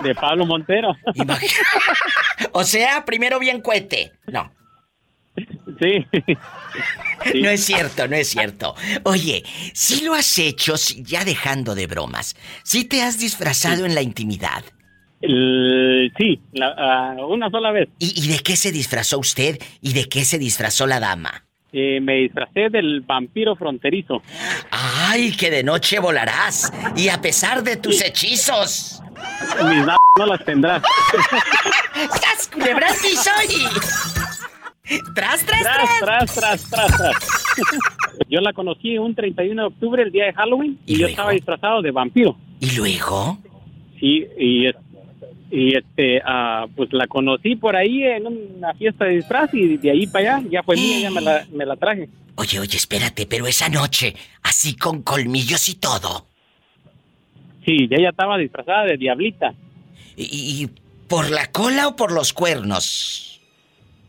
[0.03, 0.97] De Pablo Montero.
[2.53, 4.13] O sea, primero bien cohete.
[4.27, 4.53] No.
[5.81, 6.07] Sí.
[7.35, 8.75] No es cierto, no es cierto.
[9.03, 9.43] Oye,
[9.75, 14.65] si lo has hecho, ya dejando de bromas, si te has disfrazado en la intimidad.
[15.21, 17.91] El- sí, la- una sola vez.
[17.99, 21.45] ¿Y, y de qué se disfrazó usted y de qué se disfrazó la dama?
[21.73, 24.23] Eh, me disfracé del vampiro fronterizo.
[24.71, 26.73] ¡Ay, que de noche volarás!
[26.97, 29.01] Y a pesar de tus hechizos.
[29.69, 29.85] Mis
[30.19, 30.83] no las tendrás.
[31.95, 35.99] ¡Sas, culebra al piso y- ¡Tras, tras, tras!
[36.01, 37.15] Tras, tras, tras, tras.
[38.29, 41.81] Yo la conocí un 31 de octubre, el día de Halloween, y, yo estaba disfrazado
[41.83, 42.37] de vampiro.
[42.59, 43.39] ¿Y luego?
[44.01, 44.67] Sí, y,
[45.51, 49.91] y este, ah, pues la conocí por ahí en una fiesta de disfraz y de
[49.91, 52.09] ahí para allá, ya fue mía, ya me la, me la traje.
[52.37, 56.27] Oye, oye, espérate, pero esa noche, así con colmillos y todo.
[57.65, 59.53] Sí, ya ella estaba disfrazada de diablita.
[60.17, 60.25] ¿Y,
[60.65, 60.71] y
[61.09, 63.41] por la cola o por los cuernos?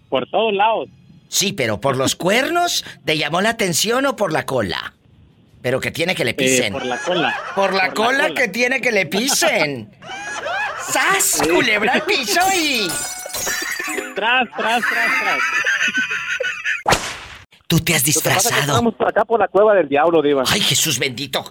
[0.10, 0.89] Por todos lados.
[1.27, 4.93] Sí, pero por los cuernos, ¿te llamó la atención o por la cola?
[5.62, 6.65] Pero que tiene que le pisen.
[6.65, 7.36] Eh, por la cola.
[7.56, 8.34] Por la Por la cola cola.
[8.41, 9.89] que tiene que le pisen.
[10.91, 11.41] ¡Sas!
[11.49, 12.88] ¡Culebra al piso y...
[14.15, 15.39] Tras, tras, tras, tras.
[17.67, 18.60] Tú te has Lo que pasa es que disfrazado.
[18.62, 20.43] Estamos por acá por la cueva del diablo, Diva.
[20.47, 21.43] Ay, Jesús bendito.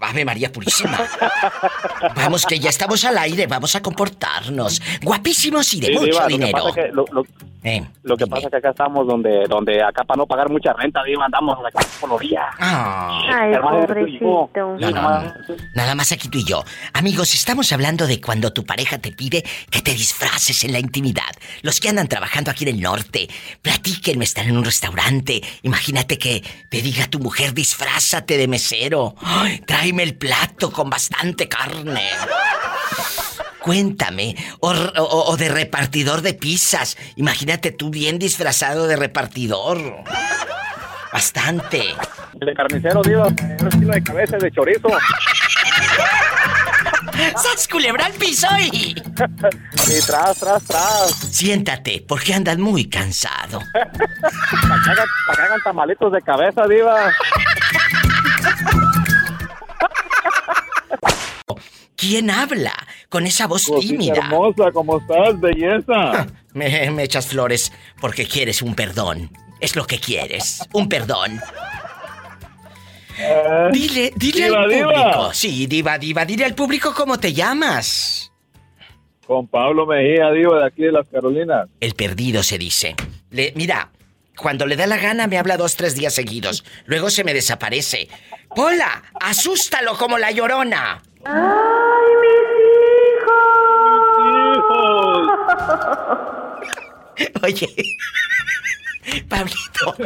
[0.00, 0.98] Ave María Purísima.
[2.14, 4.80] Vamos, que ya estamos al aire, vamos a comportarnos.
[5.02, 6.58] Guapísimos y de Sí, mucho Diva, dinero.
[6.58, 7.26] Lo que pasa es que, lo, lo-
[7.64, 10.72] Eh, lo que pasa es que acá estamos donde, donde acá para no pagar mucha
[10.72, 12.44] renta, Diva, andamos acá por los días.
[12.58, 14.50] Ay, Hermano, pobrecito.
[14.54, 15.32] No, no, no.
[15.74, 16.62] Nada más aquí tú y yo.
[16.92, 21.24] Amigos, estamos hablando de cuando tu pareja te pide que te disfraces en la intimidad.
[21.62, 23.28] Los que andan trabajando aquí en el norte,
[23.62, 25.42] platíquenme, están en un restaurante.
[25.62, 29.16] Imagínate que te diga tu mujer, disfrázate de mesero.
[29.22, 32.10] Ay, tráeme el plato con bastante carne.
[33.60, 36.96] Cuéntame, o, o- o de repartidor de pizzas.
[37.14, 39.78] Imagínate tú bien disfrazado de repartidor.
[41.12, 41.94] Bastante.
[42.34, 44.88] De carnicero, Diva, un kilo de cabeza de chorizo.
[47.36, 48.90] ¡Sas culebra al piso y...
[48.90, 51.10] Y tras, tras, tras.
[51.30, 53.60] Siéntate, porque andas muy cansado.
[53.72, 57.12] Para que hagan, para que hagan tamalitos de cabeza, Diva.
[61.96, 62.74] ¿Quién habla
[63.08, 64.14] con esa voz Cosita tímida?
[64.16, 66.26] hermosa, ¿cómo estás, belleza?
[66.54, 69.30] Me, me echas flores porque quieres un perdón.
[69.60, 71.40] Es lo que quieres, un perdón.
[73.72, 74.92] Dile, dile diva, al diva.
[74.92, 75.34] público.
[75.34, 78.30] Sí, diva, diva, dile al público cómo te llamas.
[79.26, 81.68] Con Pablo Mejía, diva, de aquí de las Carolinas.
[81.80, 82.94] El perdido se dice.
[83.30, 83.90] Le, mira,
[84.36, 86.64] cuando le da la gana me habla dos, tres días seguidos.
[86.84, 88.08] Luego se me desaparece.
[88.54, 91.02] Pola, asústalo como la llorona.
[91.28, 92.48] ¡Ay, mis
[93.18, 94.56] hijos!
[97.42, 97.68] Oye,
[99.28, 99.96] Pablito,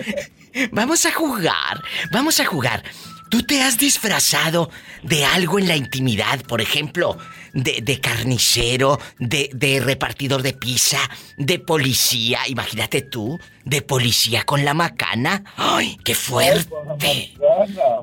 [0.72, 2.82] vamos a jugar, vamos a jugar.
[3.30, 4.70] ¿Tú te has disfrazado
[5.04, 6.40] de algo en la intimidad?
[6.42, 7.16] Por ejemplo,
[7.52, 10.98] de, de carnicero, de, de repartidor de pizza,
[11.36, 12.40] de policía.
[12.48, 15.44] Imagínate tú, de policía con la macana.
[15.56, 17.32] ¡Ay, qué fuerte!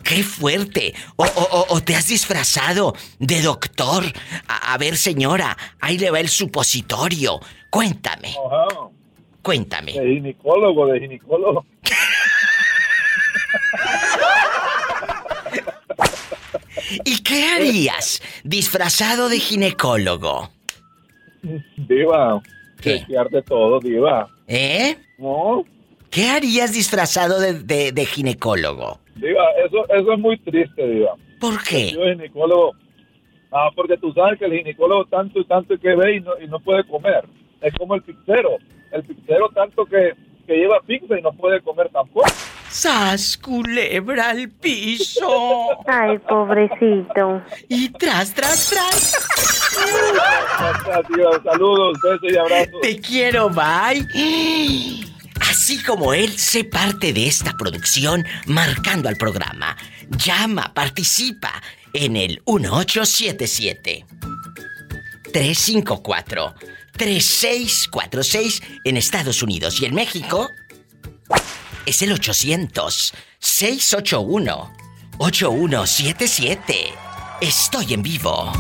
[0.04, 0.94] ¡Qué fuerte!
[1.18, 4.06] O, o- o- te has disfrazado de doctor.
[4.48, 7.42] A, a ver, señora, ahí le va el supositorio.
[7.70, 8.34] Cuéntame,
[9.42, 9.92] cuéntame.
[9.92, 11.66] De ginecólogo, de ginecólogo.
[17.24, 20.50] ¿Qué harías disfrazado de ginecólogo?
[21.78, 22.42] Diva,
[22.82, 23.06] ¿Qué?
[23.32, 24.28] de todo, Diva.
[24.48, 24.98] ¿Eh?
[25.18, 25.64] No,
[26.10, 29.00] ¿Qué harías disfrazado de, de- de ginecólogo?
[29.16, 31.16] Diva, eso, eso es muy triste, Diva.
[31.40, 31.92] ¿Por qué?
[31.92, 32.74] Yo ginecólogo.
[33.52, 36.48] Ah, porque tú sabes que el ginecólogo tanto y tanto que ve y no, y
[36.48, 37.26] no puede comer.
[37.62, 38.58] Es como el pizzero.
[38.92, 40.14] El pizzero tanto que,
[40.48, 42.26] que lleva pizza y no puede comer tampoco.
[42.70, 45.78] ¡Sas, culebra al piso!
[45.86, 47.44] Ay, pobrecito.
[47.70, 49.12] Y tras, tras, tras.
[51.44, 52.82] Saludos, besos y abrazos.
[52.82, 54.08] Te quiero, bye.
[55.42, 59.76] Así como él, sé parte de esta producción marcando al programa.
[60.10, 61.52] Llama, participa
[61.94, 64.06] en el 1877
[65.34, 66.54] 354
[66.98, 70.50] 3646 en Estados Unidos y en México
[71.86, 74.74] es el 800 681
[75.20, 76.94] 8177.
[77.42, 78.52] Estoy en vivo.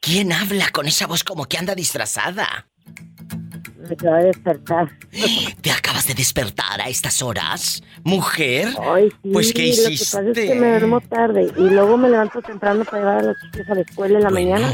[0.00, 2.68] ¿Quién habla con esa voz como que anda disfrazada?
[3.88, 4.88] Me acaba de despertar.
[5.60, 7.82] ¿Te acabas de despertar a estas horas?
[8.04, 8.68] ¿Mujer?
[8.80, 10.16] Ay, sí, pues ¿qué Lo que hiciste?
[10.16, 13.36] pasa es que me duermo tarde y luego me levanto temprano para llevar a los
[13.40, 14.72] chicos a la escuela en la mañana.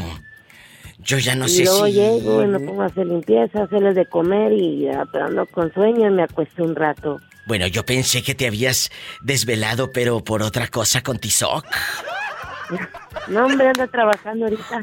[0.98, 1.92] Yo ya no y sé luego si...
[1.92, 5.72] llego y me pongo a hacer limpieza, hacerles de comer y ya, pero ando con
[5.72, 7.20] sueño y me acuesto un rato.
[7.46, 8.90] Bueno, yo pensé que te habías
[9.22, 11.66] desvelado, pero por otra cosa con Tizoc.
[13.29, 14.81] No, hombre, anda trabajando ahorita.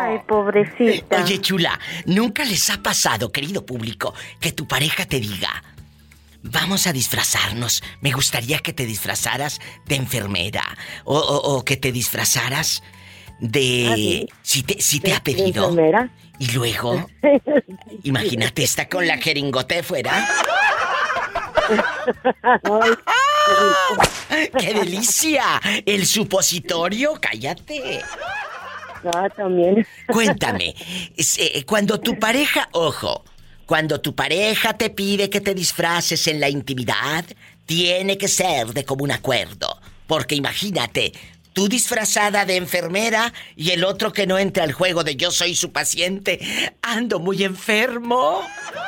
[0.00, 1.22] Ay, pobrecita.
[1.22, 5.62] Oye, chula, ¿nunca les ha pasado, querido público, que tu pareja te diga,
[6.42, 10.62] vamos a disfrazarnos, me gustaría que te disfrazaras de enfermera
[11.04, 12.82] o, o- o que te disfrazaras
[13.40, 13.88] de...
[13.90, 14.28] Ah, sí.
[14.42, 15.68] Si te, si te ¿De- ha pedido...
[15.70, 16.10] enfermera?
[16.38, 17.06] Y luego,
[18.02, 20.26] imagínate, está con la jeringote fuera.
[24.58, 25.60] ¡Qué delicia!
[25.84, 28.00] El supositorio, cállate.
[29.14, 29.86] Ah, también.
[30.06, 30.74] Cuéntame,
[31.16, 33.24] eh, cuando tu pareja, ojo,
[33.66, 37.24] cuando tu pareja te pide que te disfraces en la intimidad,
[37.66, 39.80] tiene que ser de común acuerdo.
[40.06, 41.12] Porque imagínate,
[41.54, 45.54] tú disfrazada de enfermera y el otro que no entre al juego de yo soy
[45.54, 46.40] su paciente,
[46.82, 48.42] ando muy enfermo.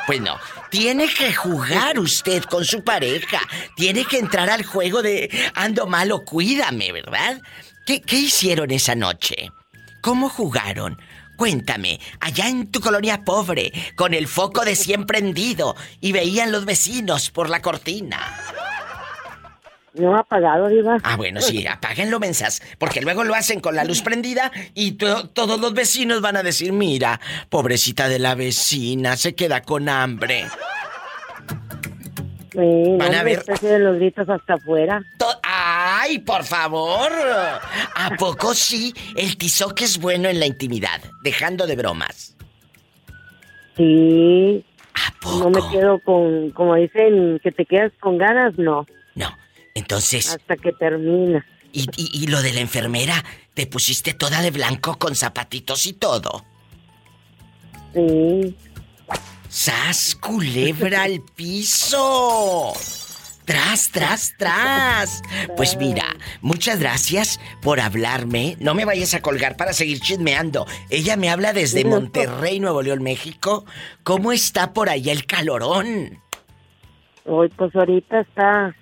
[0.07, 0.37] Bueno,
[0.69, 3.39] tiene que jugar usted con su pareja.
[3.75, 7.41] Tiene que entrar al juego de ando malo, cuídame, ¿verdad?
[7.85, 9.51] ¿Qué, qué hicieron esa noche?
[10.01, 11.01] ¿Cómo jugaron?
[11.37, 16.65] Cuéntame, allá en tu colonia pobre, con el foco de 100 prendido y veían los
[16.65, 18.66] vecinos por la cortina.
[19.97, 20.97] No ha apagado, Diva.
[21.03, 25.29] Ah, bueno, sí, apáguenlo, mensas, porque luego lo hacen con la luz prendida y to-
[25.29, 30.45] todos los vecinos van a decir, mira, pobrecita de la vecina, se queda con hambre.
[32.51, 35.01] Sí, no, Van a ver- prefiero los gritos hasta afuera.
[35.19, 37.11] To- ¡Ay, por favor!
[37.95, 38.93] ¿A poco sí?
[39.15, 42.35] El tizoque es bueno en la intimidad, dejando de bromas.
[43.75, 44.63] Sí.
[45.25, 48.87] No me quedo con, como dicen, que te quedas con ganas, no.
[49.15, 49.27] No.
[49.77, 50.29] Entonces.
[50.29, 51.45] Hasta que termina.
[51.71, 55.93] Y, y- y lo de la enfermera, te pusiste toda de blanco con zapatitos y
[55.93, 56.43] todo.
[57.93, 58.55] Sí.
[59.49, 62.73] ¡Sas, culebra al piso!
[63.45, 65.21] ¡Tras, tras, tras!
[65.55, 66.03] Pues mira,
[66.41, 68.57] muchas gracias por hablarme.
[68.59, 70.65] No me vayas a colgar para seguir chismeando.
[70.89, 71.85] Ella me habla desde.
[71.85, 73.65] Monterrey, Nuevo León, México.
[74.03, 76.19] ¿Cómo está por allá el calorón?
[77.25, 78.75] Hoy, pues ahorita está,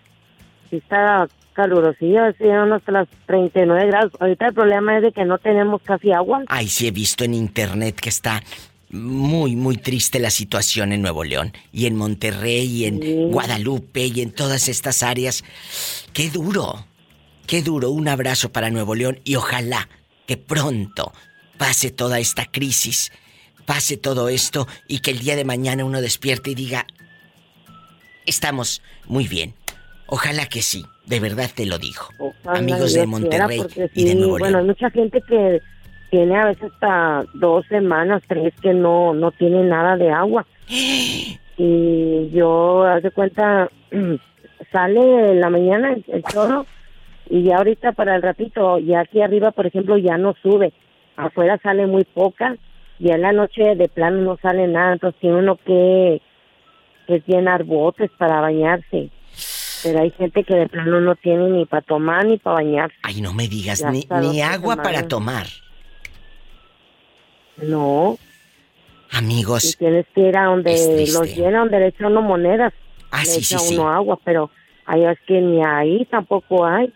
[0.71, 4.11] está calurosillo, llegan hasta las 39 grados.
[4.19, 6.43] Ahorita el problema es de que no tenemos casi agua.
[6.47, 8.43] Ay, sí he visto en internet que está
[8.89, 14.21] muy, muy triste la situación en Nuevo León y en Monterrey y en Guadalupe y
[14.21, 15.43] en todas estas áreas.
[16.13, 16.85] Qué duro,
[17.47, 17.89] qué duro.
[17.91, 19.89] Un abrazo para Nuevo León y ojalá
[20.27, 21.13] que pronto
[21.57, 23.11] pase toda esta crisis,
[23.65, 26.85] pase todo esto y que el día de mañana uno despierte y diga,
[28.25, 29.53] estamos muy bien.
[30.07, 32.03] Ojalá que sí, de verdad te lo digo.
[32.19, 34.61] Ojalá Amigos de Monterrey quiera, y de sí, Nuevo Bueno, León.
[34.61, 35.61] hay mucha gente que
[36.11, 40.45] tiene a veces hasta dos semanas, tres que no, no tiene nada de agua.
[41.57, 43.69] Y yo, haz de cuenta,
[44.73, 46.65] sale en la mañana el, el chorro
[47.29, 50.73] y ya ahorita para el ratito, ya aquí arriba, por ejemplo, ya no sube.
[51.15, 52.57] Afuera sale muy poca
[52.99, 56.21] y en la noche de plano no sale nada, entonces tiene uno que,
[57.07, 59.09] que llenar botes para bañarse.
[59.85, 62.95] Pero hay gente que de plano no tiene ni para tomar ni para bañarse.
[63.03, 65.45] Ay, no me digas, Ya ni, agua para tomar.
[67.57, 68.17] No.
[69.11, 69.75] Amigos.
[69.75, 72.73] Y tienes que ir a donde los llena, donde le echan uno monedas.
[73.11, 73.77] Ah, le sí, echa sí, sí.
[73.77, 74.49] uno agua, pero
[74.87, 76.91] Hay es que ni ahí tampoco hay.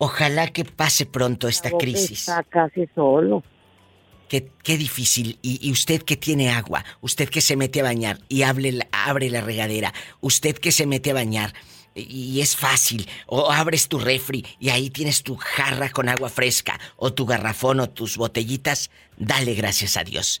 [0.00, 2.28] Ojalá que pase pronto esta crisis.
[2.28, 3.44] Está casi solo.
[4.28, 5.38] Qué, qué difícil.
[5.42, 9.30] Y, y usted que tiene agua, usted que se mete a bañar y hable abre
[9.30, 11.52] la regadera, usted que se mete a bañar
[11.94, 16.28] y, y es fácil, o abres tu refri y ahí tienes tu jarra con agua
[16.28, 20.40] fresca, o tu garrafón o tus botellitas, dale gracias a Dios.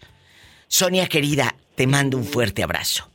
[0.68, 3.08] Sonia querida, te mando un fuerte abrazo.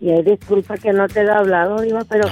[0.00, 2.28] Y hay disculpa que no te he hablado, Diva, pero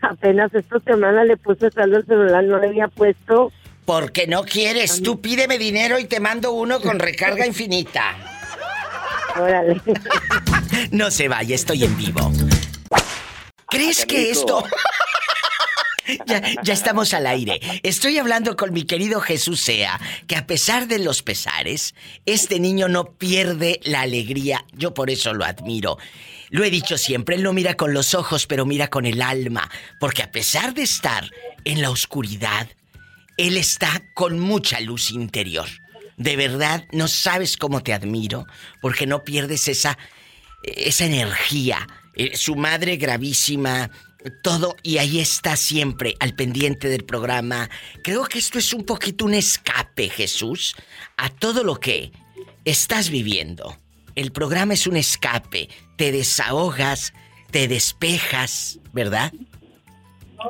[0.00, 3.52] apenas esta semana le puse saldo al celular, no le había puesto.
[3.84, 8.16] Porque no quieres, tú pídeme dinero y te mando uno con recarga infinita.
[9.36, 9.80] Órale.
[10.90, 12.32] No se vaya, estoy en vivo.
[13.68, 14.64] ¿Crees que esto...
[16.26, 17.60] ya, ya estamos al aire.
[17.82, 21.94] Estoy hablando con mi querido Jesús Sea, que a pesar de los pesares,
[22.26, 24.64] este niño no pierde la alegría.
[24.72, 25.98] Yo por eso lo admiro.
[26.50, 29.70] Lo he dicho siempre, él no mira con los ojos, pero mira con el alma.
[30.00, 31.30] Porque a pesar de estar
[31.64, 32.68] en la oscuridad,
[33.36, 35.68] él está con mucha luz interior.
[36.16, 38.46] De verdad, no sabes cómo te admiro,
[38.80, 39.98] porque no pierdes esa,
[40.62, 41.86] esa energía.
[42.14, 43.90] Eh, su madre gravísima,
[44.42, 47.68] todo, y ahí está siempre al pendiente del programa.
[48.04, 50.76] Creo que esto es un poquito un escape, Jesús,
[51.16, 52.12] a todo lo que
[52.64, 53.76] estás viviendo.
[54.14, 57.14] El programa es un escape, te desahogas,
[57.50, 59.32] te despejas, ¿verdad?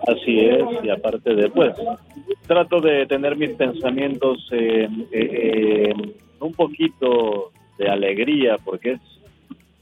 [0.09, 1.73] Así es, y aparte de, pues,
[2.47, 5.95] trato de tener mis pensamientos eh, eh, eh,
[6.41, 9.01] un poquito de alegría, porque es,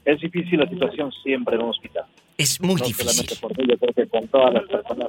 [0.05, 2.05] es difícil la situación siempre en un hospital.
[2.37, 3.37] Es muy no difícil.
[3.39, 5.07] por mí, yo creo que con todas las personas.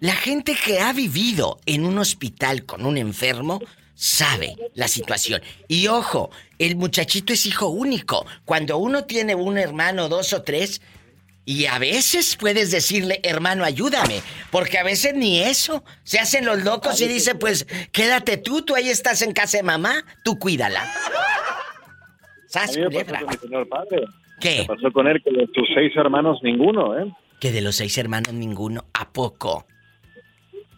[0.00, 3.60] La gente que ha vivido en un hospital con un enfermo
[3.94, 5.42] sabe la situación.
[5.66, 8.24] Y ojo, el muchachito es hijo único.
[8.44, 10.80] Cuando uno tiene un hermano, dos o tres,
[11.48, 14.20] y a veces puedes decirle, hermano, ayúdame,
[14.50, 15.82] porque a veces ni eso.
[16.02, 19.62] Se hacen los locos y dicen, pues, quédate tú, tú ahí estás en casa de
[19.62, 20.82] mamá, tú cuídala.
[20.82, 20.88] A
[22.48, 24.04] ¿Sas, mí me pasó con señor padre.
[24.42, 24.58] ¿Qué?
[24.58, 27.10] Me pasó con él que de sus seis hermanos ninguno, ¿eh?
[27.40, 29.64] Que de los seis hermanos ninguno, ¿a poco?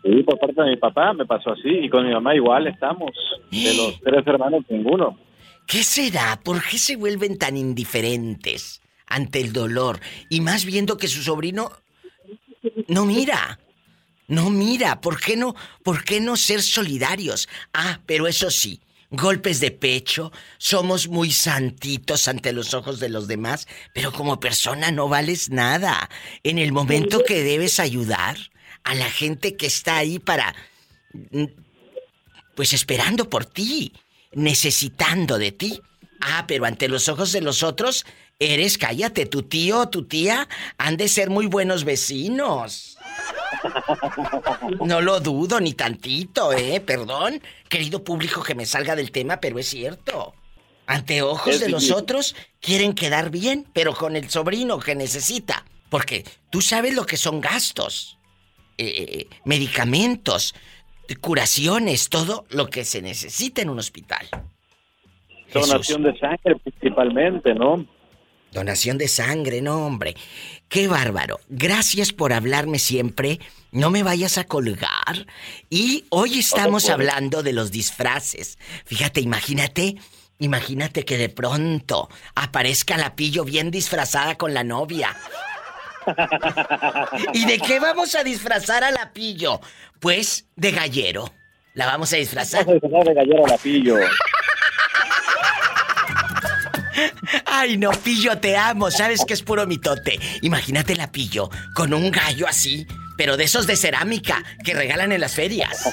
[0.05, 3.11] Sí, por parte de mi papá me pasó así, y con mi mamá igual estamos.
[3.51, 5.19] De los tres hermanos ninguno.
[5.67, 6.39] ¿Qué será?
[6.45, 8.80] ¿Por qué se vuelven tan indiferentes
[9.11, 10.01] ante el dolor?
[10.31, 11.73] Y más viendo que su sobrino
[12.89, 13.61] no mira.
[14.27, 15.01] No mira.
[15.01, 15.55] ¿Por qué no?
[15.83, 17.49] ¿Por qué no ser solidarios?
[17.75, 18.81] Ah, pero eso sí,
[19.11, 24.91] golpes de pecho, somos muy santitos ante los ojos de los demás, pero como persona
[24.91, 26.09] no vales nada.
[26.43, 28.39] En el momento que debes ayudar
[28.85, 30.55] a la gente que está ahí para
[31.13, 31.45] mm,
[32.55, 33.93] pues esperando por ti,
[34.33, 35.81] necesitando de ti.
[36.21, 38.05] Ah, pero ante los ojos de los otros,
[38.41, 42.99] eres, cállate, tu tío o tu tía han de ser muy buenos vecinos.
[44.85, 46.81] No lo dudo ni tantito, ¿eh?
[46.81, 50.35] Perdón, querido público que me salga del tema, pero es cierto.
[50.87, 55.65] Ante ojos de los otros quieren quedar bien, pero con el sobrino que necesita.
[55.89, 58.19] Porque tú sabes lo que son gastos,
[58.79, 60.55] eh, medicamentos,
[61.21, 64.27] curaciones, todo lo que se necesita en un hospital.
[65.53, 67.85] Donación de sangre principalmente, ¿no?
[68.53, 70.17] Donación de sangre, no hombre.
[70.69, 71.41] Qué bárbaro.
[71.49, 73.39] Gracias por hablarme siempre.
[73.71, 75.27] No me vayas a colgar.
[75.69, 78.59] Y hoy estamos hablando de los disfraces.
[78.85, 79.97] Fíjate, imagínate,
[80.39, 85.17] imagínate que de pronto aparezca la pillo bien disfrazada con la novia.
[87.35, 89.61] ¿Y de qué vamos a disfrazar a la pillo?
[90.01, 91.33] Pues de gallero.
[91.75, 92.67] La vamos a disfrazar.
[92.67, 93.97] Vamos a disfrazar de gallero a la pillo.
[97.47, 98.91] Ay, no, Pillo, te amo.
[98.91, 100.19] Sabes que es puro mitote.
[100.43, 102.87] Imagínate la Pillo con un gallo así,
[103.17, 105.85] pero de esos de cerámica que regalan en las ferias.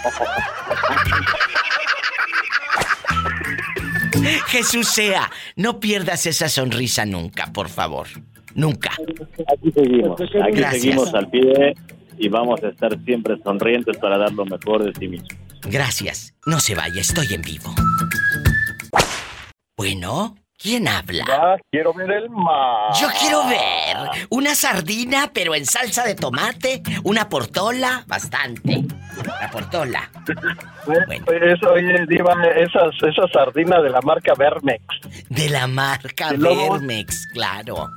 [4.47, 8.07] Jesús sea, no pierdas esa sonrisa nunca, por favor.
[8.55, 8.91] Nunca.
[9.53, 10.81] Aquí seguimos, aquí Gracias.
[10.81, 11.75] seguimos al pie
[12.17, 15.29] y vamos a estar siempre sonrientes para dar lo mejor de sí mismos.
[15.69, 16.33] Gracias.
[16.45, 17.73] No se vaya, estoy en vivo.
[19.77, 21.25] Bueno, ¿quién habla?
[21.27, 22.93] Ya quiero ver el mar.
[22.99, 28.83] Yo quiero ver una sardina, pero en salsa de tomate, una portola, bastante.
[29.41, 30.09] La portola.
[30.85, 34.83] Pues, oye, Diva, esas, esas sardinas de la marca Vermex.
[35.29, 37.89] De la marca Vermex, claro.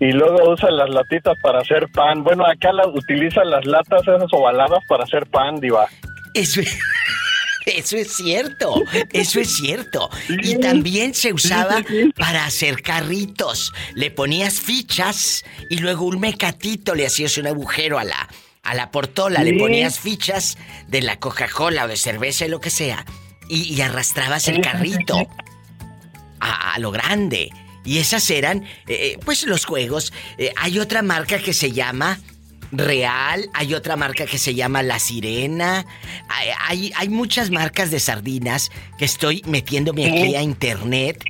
[0.00, 2.24] Y luego usan las latitas para hacer pan.
[2.24, 5.86] Bueno, acá la, utilizan las latas esas ovaladas para hacer pan, Diva.
[6.34, 6.56] Es,
[7.66, 10.10] Eso es cierto, eso es cierto.
[10.42, 11.82] Y también se usaba
[12.16, 13.72] para hacer carritos.
[13.94, 18.28] Le ponías fichas y luego un mecatito le hacías un agujero a la,
[18.62, 20.58] a la portola, le ponías fichas
[20.88, 23.04] de la Coca-Cola o de cerveza y lo que sea.
[23.48, 25.26] Y, y arrastrabas el carrito
[26.40, 27.50] a, a lo grande.
[27.84, 30.12] Y esas eran, eh, pues, los juegos.
[30.38, 32.18] Eh, hay otra marca que se llama
[32.72, 35.86] Real, hay otra marca que se llama La Sirena.
[36.28, 41.24] Hay, hay, hay muchas marcas de sardinas que estoy metiéndome aquí a internet.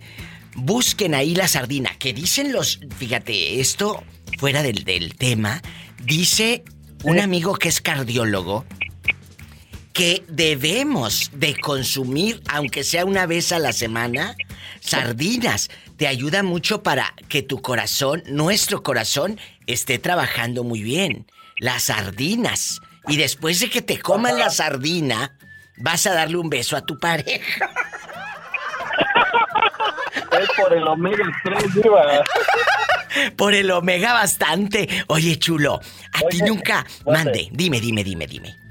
[0.55, 1.91] Busquen ahí la sardina.
[1.99, 2.81] Que dicen los.
[2.99, 4.03] Fíjate, esto
[4.39, 5.61] fuera del, del tema.
[6.03, 6.65] Dice
[7.03, 8.65] un amigo que es cardiólogo
[9.95, 14.37] que debemos de consumir, aunque sea una vez a la semana,
[14.81, 15.71] sardinas.
[15.97, 21.27] Te ayuda mucho para que tu corazón, nuestro corazón, esté trabajando muy bien.
[21.59, 22.81] Las sardinas.
[23.09, 25.37] Y después de que te coman la sardina,
[25.77, 27.71] vas a darle un beso a tu pareja.
[30.41, 32.25] Es por el omega 3, Diva.
[33.37, 34.89] Por el omega bastante.
[35.07, 35.81] Oye, chulo,
[36.13, 36.85] a ti nunca...
[37.07, 38.64] Mande, dime, dime, dime, dime.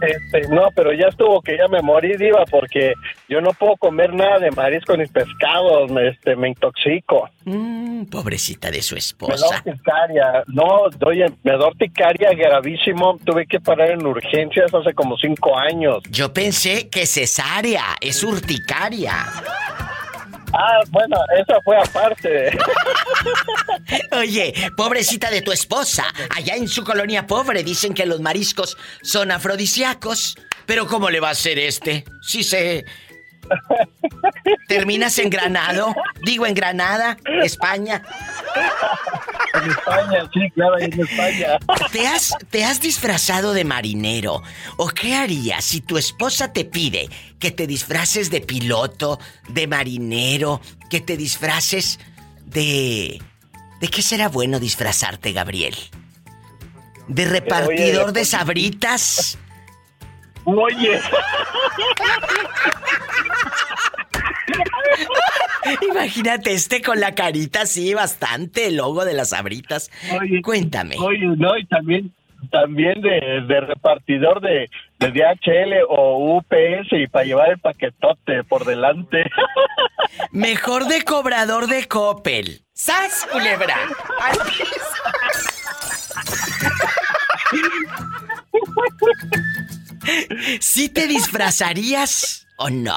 [0.00, 2.94] Este, no, pero ya estuvo que ya me morí, Diva, porque
[3.28, 7.28] yo no puedo comer nada de marisco ni pescados, me, este, me intoxico.
[7.44, 9.62] Mm, pobrecita de su Me da esposa.
[10.48, 13.18] No, oye, me da urticaria gravísimo.
[13.24, 15.98] Tuve que parar en urgencias hace como cinco años.
[16.10, 19.14] Yo pensé que cesárea es urticaria.
[20.56, 22.56] Ah, bueno, esa fue aparte.
[24.12, 26.04] Oye, pobrecita de tu esposa.
[26.30, 30.36] Allá en su colonia pobre dicen que los mariscos son afrodisíacos.
[30.64, 32.04] Pero ¿cómo le va a ser este?
[32.22, 32.84] Si se...
[34.68, 35.94] ¿Terminas en Granado?
[36.22, 38.02] Digo, en Granada, España.
[39.54, 41.58] En España, sí, claro, en España.
[41.92, 44.42] ¿Te has, ¿Te has disfrazado de marinero?
[44.76, 50.60] ¿O qué harías si tu esposa te pide que te disfraces de piloto, de marinero,
[50.90, 52.00] que te disfraces
[52.44, 53.20] de...
[53.80, 55.74] ¿De qué será bueno disfrazarte, Gabriel?
[57.06, 59.38] ¿De repartidor de sabritas?
[60.44, 61.00] Oye.
[65.90, 69.90] Imagínate este con la carita así, bastante, el logo de las sabritas.
[70.42, 70.96] Cuéntame.
[70.98, 72.12] Oye, no, y también,
[72.50, 74.68] también de, de repartidor de,
[74.98, 79.24] de DHL o UPS y para llevar el paquetote por delante.
[80.30, 82.60] Mejor de cobrador de Coppel.
[82.72, 83.76] ¡Sas, culebra!
[90.60, 92.94] ¿Sí te disfrazarías o no?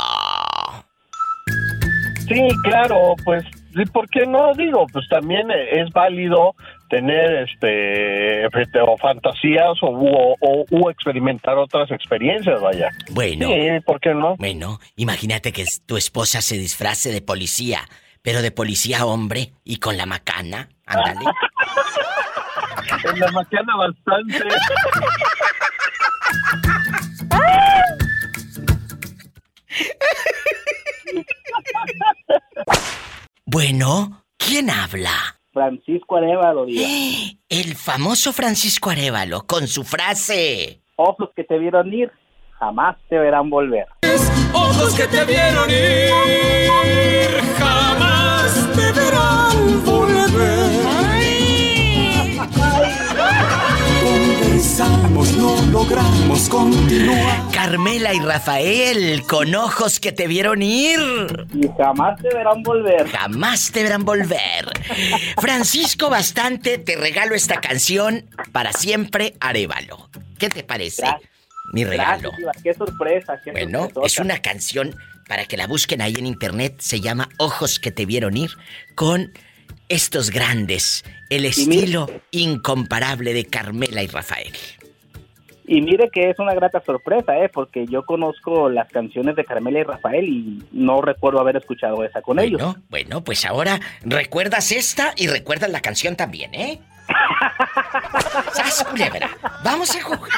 [2.27, 3.43] Sí, claro, pues,
[3.73, 4.53] sí, ¿por qué no?
[4.55, 6.55] Digo, pues también es válido
[6.89, 12.89] tener este este, o fantasías o, o, o- o experimentar otras experiencias, vaya.
[13.11, 13.47] Bueno.
[13.47, 14.35] Sí, ¿por qué no?
[14.37, 17.87] Bueno, imagínate que tu esposa se disfrace de policía,
[18.21, 20.67] pero de policía hombre y con la macana.
[20.85, 21.25] Ándale.
[23.03, 24.47] En la macana bastante.
[33.45, 35.39] Bueno, ¿quién habla?
[35.53, 36.65] Francisco Arevalo.
[37.49, 40.81] El famoso Francisco Arevalo con su frase.
[40.95, 42.11] Ojos que te vieron ir,
[42.59, 43.87] jamás te verán volver.
[44.53, 46.57] Ojos que te vieron ir
[47.57, 50.96] jamás te verán volver.
[54.57, 57.43] No logramos continuar.
[57.53, 60.99] Carmela y Rafael con ojos que te vieron ir.
[61.53, 63.07] Y jamás te verán volver.
[63.07, 64.65] Jamás te verán volver.
[65.39, 70.09] Francisco Bastante, te regalo esta canción para siempre, Arevalo.
[70.39, 71.03] ¿Qué te parece?
[71.73, 72.31] Mi regalo.
[72.39, 72.63] Gracias.
[72.63, 73.39] Qué sorpresa.
[73.43, 74.07] Qué Bueno, sorpresota.
[74.07, 74.95] es una canción
[75.27, 76.77] para que la busquen ahí en internet.
[76.79, 78.49] Se llama Ojos que te vieron ir
[78.95, 79.31] con
[79.89, 81.03] estos grandes.
[81.29, 84.53] El estilo incomparable de Carmela y Rafael.
[85.69, 87.49] Y mire que es una grata sorpresa, ¿eh?
[87.49, 92.21] Porque yo conozco las canciones de Carmela y Rafael y no recuerdo haber escuchado esa
[92.21, 92.61] con ellos.
[92.61, 96.79] Bueno, bueno, pues ahora recuerdas esta y recuerdas la canción también, ¿eh?
[98.53, 99.29] ¡Sas, culebra!
[99.61, 100.29] Vamos a jugar.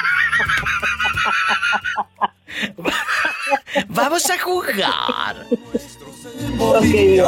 [3.88, 5.46] Vamos a jugar.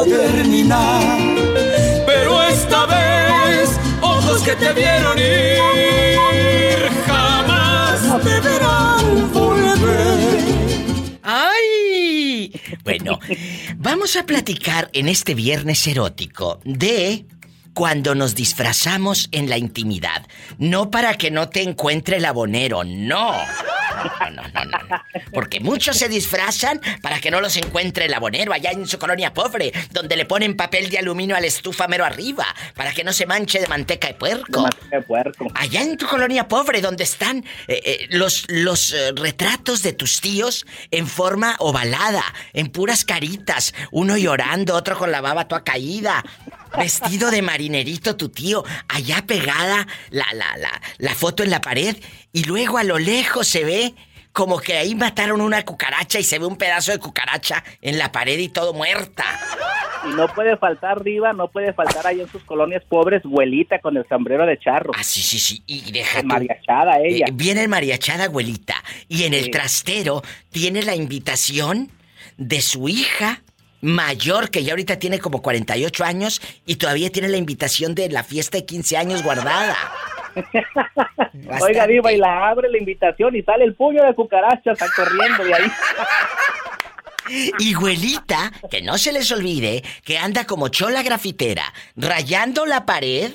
[0.05, 1.03] Terminar,
[2.07, 11.18] pero esta vez ojos que te vieron ir jamás te verán volver.
[11.22, 12.53] ¡Ay!
[12.84, 13.18] Bueno,
[13.76, 17.26] vamos a platicar en este viernes erótico de
[17.74, 20.26] cuando nos disfrazamos en la intimidad.
[20.59, 23.32] No para que no te encuentre el abonero, no.
[24.30, 25.03] No, no, no, no.
[25.32, 29.32] Porque muchos se disfrazan para que no los encuentre el abonero allá en su colonia
[29.32, 33.12] pobre, donde le ponen papel de aluminio a la estufa mero arriba, para que no
[33.12, 34.68] se manche de manteca de puerco.
[35.55, 40.20] Allá en tu colonia pobre, donde están eh, eh, los, los eh, retratos de tus
[40.20, 46.24] tíos en forma ovalada, en puras caritas, uno llorando, otro con la baba toda caída.
[46.76, 51.94] Vestido de marinerito tu tío, allá pegada la, la, la, la foto en la pared
[52.33, 53.95] y luego a lo lejos se ve
[54.33, 58.11] como que ahí mataron una cucaracha y se ve un pedazo de cucaracha en la
[58.11, 59.24] pared y todo muerta.
[60.05, 63.97] Y no puede faltar arriba, no puede faltar ahí en sus colonias pobres, abuelita con
[63.97, 64.93] el sombrero de charro.
[64.97, 65.62] Ah, sí, sí, sí.
[65.66, 67.26] Y deja Mariachada ella.
[67.28, 68.74] Eh, viene el mariachada abuelita
[69.09, 71.91] y en el trastero tiene la invitación
[72.37, 73.43] de su hija
[73.83, 78.24] mayor que ya ahorita tiene como 48 años y todavía tiene la invitación de la
[78.24, 79.76] fiesta de 15 años guardada.
[81.62, 85.45] Oiga, Diva, y la abre la invitación y sale el puño de cucarachas está corriendo
[85.45, 85.70] de ahí.
[87.61, 93.33] Y güelita, que no se les olvide que anda como chola grafitera, rayando la pared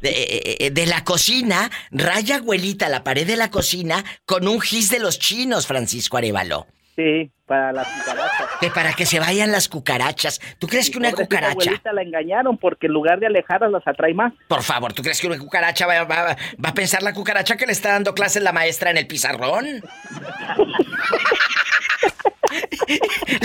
[0.00, 4.60] de, eh, eh, de la cocina, raya güelita la pared de la cocina con un
[4.60, 6.68] gis de los chinos, Francisco Arevalo.
[6.98, 8.48] Sí, para las cucarachas.
[8.60, 10.40] Que para que se vayan las cucarachas.
[10.58, 11.52] ¿Tú crees que una cucaracha...
[11.52, 14.32] abuelita la engañaron porque en lugar de alejarlas las atrae más.
[14.48, 17.66] Por favor, ¿tú crees que una cucaracha va, va- va a pensar la cucaracha que
[17.66, 19.64] le está dando clases la maestra en el pizarrón?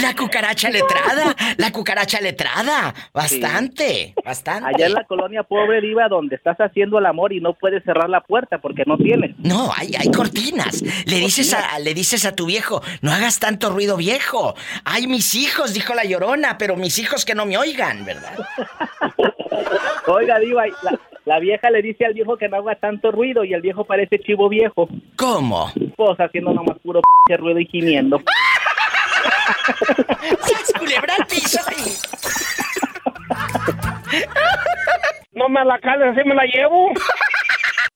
[0.02, 2.94] La cucaracha letrada, la cucaracha letrada.
[3.14, 4.70] Bastante, bastante.
[4.70, 8.10] Allá en la colonia pobre, Diva, donde estás haciendo el amor y no puedes cerrar
[8.10, 9.38] la puerta porque no tienes.
[9.40, 10.82] No, hay, hay cortinas.
[11.06, 14.56] Le dices, a, le dices a tu viejo, no hagas tanto ruido viejo.
[14.86, 18.38] Ay, mis hijos, dijo la llorona, pero mis hijos que no me oigan, ¿verdad?
[20.08, 23.54] Oiga, Diva, la, la vieja le dice al viejo que no haga tanto ruido y
[23.54, 24.90] el viejo parece chivo viejo.
[25.16, 25.72] ¿Cómo?
[25.96, 28.22] Pues haciendo nomás puro p ruido y gimiendo.
[30.42, 31.60] ¡Sas, culebra al piso!
[35.34, 36.92] No me la cales, así me la llevo.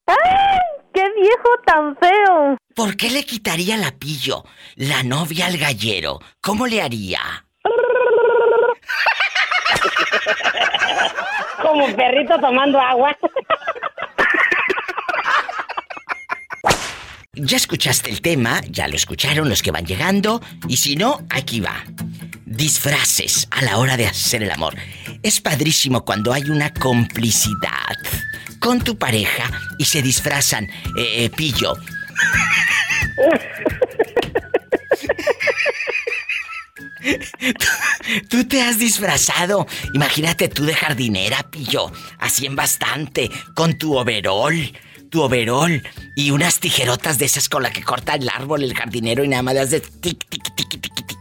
[0.07, 0.59] ¡Ay!
[0.93, 2.57] ¡Qué viejo tan feo!
[2.75, 4.43] ¿Por qué le quitaría la pillo
[4.75, 6.19] la novia al gallero?
[6.41, 7.45] ¿Cómo le haría?
[11.61, 13.15] Como un perrito tomando agua.
[17.39, 21.59] Ya escuchaste el tema, ya lo escucharon los que van llegando, y si no, aquí
[21.59, 21.83] va.
[22.45, 24.75] Disfraces a la hora de hacer el amor.
[25.21, 27.95] Es padrísimo cuando hay una complicidad
[28.59, 30.65] con tu pareja y se disfrazan,
[30.97, 31.75] eh, eh, pillo.
[38.29, 39.67] Tú te has disfrazado.
[39.93, 41.91] Imagínate tú de jardinera, pillo.
[42.17, 43.29] Así en bastante.
[43.53, 44.73] Con tu overol.
[45.09, 45.81] Tu overol.
[46.15, 49.43] Y unas tijerotas de esas con la que corta el árbol el jardinero y nada
[49.43, 51.17] más le hace tic, tic, tic, tic, tic, tic.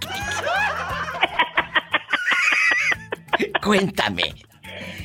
[3.62, 4.34] Cuéntame.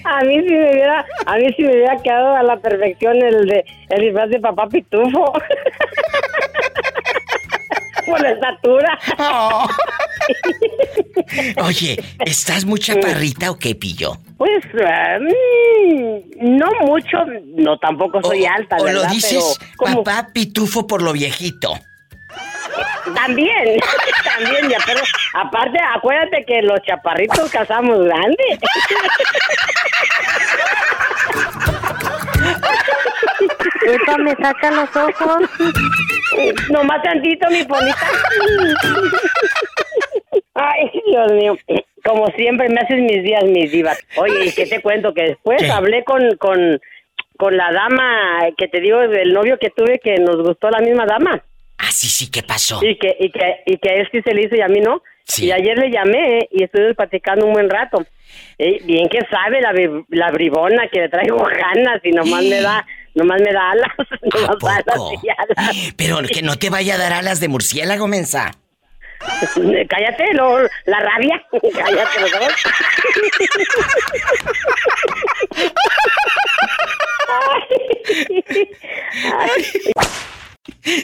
[0.04, 3.46] A mí sí me hubiera, a mí sí me hubiera quedado a la perfección el
[3.46, 5.34] de el disfraz de papá pitufo.
[8.06, 9.00] Por la estatura.
[11.64, 14.18] Oye, ¿estás muy chaparrita o qué, pillo?
[14.38, 17.18] Pues mm, no mucho,
[17.58, 19.04] no tampoco soy alta, ¿O ¿verdad?
[19.04, 21.74] lo dices Pero papá pitufo por lo viejito?
[23.14, 23.80] también,
[24.24, 25.02] también ya, pero
[25.34, 28.60] aparte acuérdate que los chaparritos cazamos grandes.
[33.88, 35.50] Epa, me saca los ojos.
[36.70, 38.08] Nomás tantito, mi bonita.
[40.54, 41.58] Ay, Dios mío.
[42.04, 43.98] Como siempre me haces mis días, mis divas.
[44.18, 45.14] Oye, ¿y qué te cuento?
[45.14, 46.80] Que después hablé con, con,
[47.38, 51.06] con la dama que te digo, del novio que tuve, que nos gustó la misma
[51.06, 51.44] dama.
[51.78, 52.80] Ah, sí, sí, ¿qué pasó?
[52.84, 54.80] Y que, y que, y que a él sí se le hizo y a mí
[54.80, 55.02] no.
[55.38, 58.06] Y ayer le llamé y estuvimos platicando un buen rato.
[58.58, 59.74] Eh, bien que sabe la,
[60.10, 62.86] la bribona que le traigo ganas y nomás me da,
[63.16, 63.92] nomás me da alas.
[64.22, 65.94] nomás alas y alas.
[65.98, 68.52] Pero que no te vaya a dar alas de murciélago, mensa.
[69.90, 71.42] Cállate, lo, la rabia.
[71.74, 72.52] Cállate, los dos.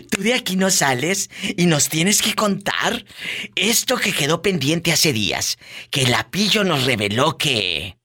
[0.09, 3.03] Tú de aquí no sales y nos tienes que contar
[3.55, 5.57] esto que quedó pendiente hace días.
[5.91, 7.97] Que la pillo nos reveló que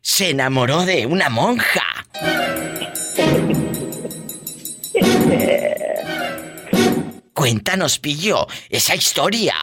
[0.00, 2.06] se enamoró de una monja.
[7.36, 9.54] Cuéntanos, pillo, esa historia.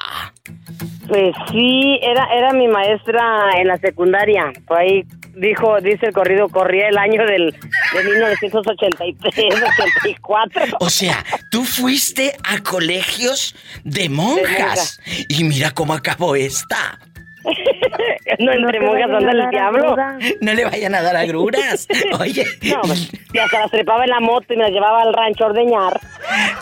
[1.08, 4.54] Pues sí, era, era mi maestra en la secundaria.
[4.68, 5.04] Fue ahí
[5.36, 9.56] dijo, dice el corrido, corría el año del de 1983,
[10.04, 10.66] 84.
[10.80, 15.00] O sea, tú fuiste a colegios de monjas.
[15.28, 17.00] Y mira cómo acabó esta.
[18.40, 19.96] No entre te monjas vayan anda a el dar diablo.
[20.42, 21.88] No le vayan a dar agruras.
[22.20, 25.14] Oye, No, pues, y hasta las trepaba en la moto y me las llevaba al
[25.14, 26.00] rancho a ordeñar.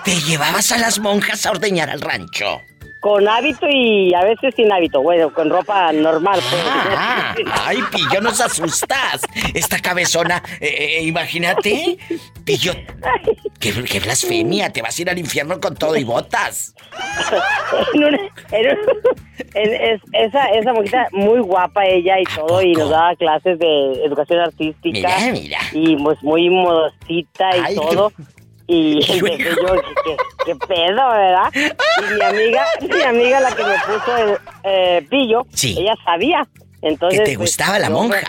[0.03, 2.61] te llevabas a las monjas a ordeñar al rancho.
[3.01, 6.39] Con hábito y a veces sin hábito, bueno, con ropa normal.
[6.49, 6.63] pues.
[6.95, 7.35] Ah,
[7.65, 9.21] ay, Pillo, nos asustas.
[9.55, 11.97] Esta cabezona, eh, eh, imagínate.
[12.45, 12.73] Pillo,
[13.59, 14.71] qué, qué blasfemia.
[14.71, 16.75] Te vas a ir al infierno con todo y botas.
[17.95, 18.17] En una-
[18.51, 19.01] en un-
[19.55, 23.93] en- es- esa, esa monjita muy guapa ella y todo, y nos daba clases de
[24.05, 24.91] educación artística.
[25.17, 25.59] Mira, mira.
[25.73, 28.11] Y pues muy modosita y Ay, todo.
[28.73, 29.27] Y Hijo.
[29.27, 29.73] empecé yo,
[30.05, 31.51] ¿qué, qué pedo, ¿verdad?
[31.53, 35.75] Y mi amiga, mi amiga la que me puso el eh, pillo, Sí.
[35.77, 36.47] ella sabía.
[36.81, 38.19] Entonces, Que te pues, gustaba la yo, monja.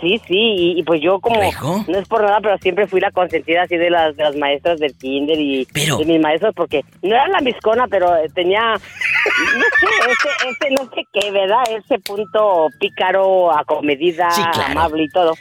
[0.00, 1.40] Sí, sí, y, y pues yo como,
[1.88, 4.78] no es por nada, pero siempre fui la consentida así de las, de las maestras
[4.78, 10.10] del kinder y de mis maestros, porque no era la miscona, pero tenía, no sé,
[10.10, 11.62] ese, ese no sé qué, ¿verdad?
[11.70, 14.72] Ese punto pícaro, acomedida, Sí, claro.
[14.72, 15.32] amable y todo.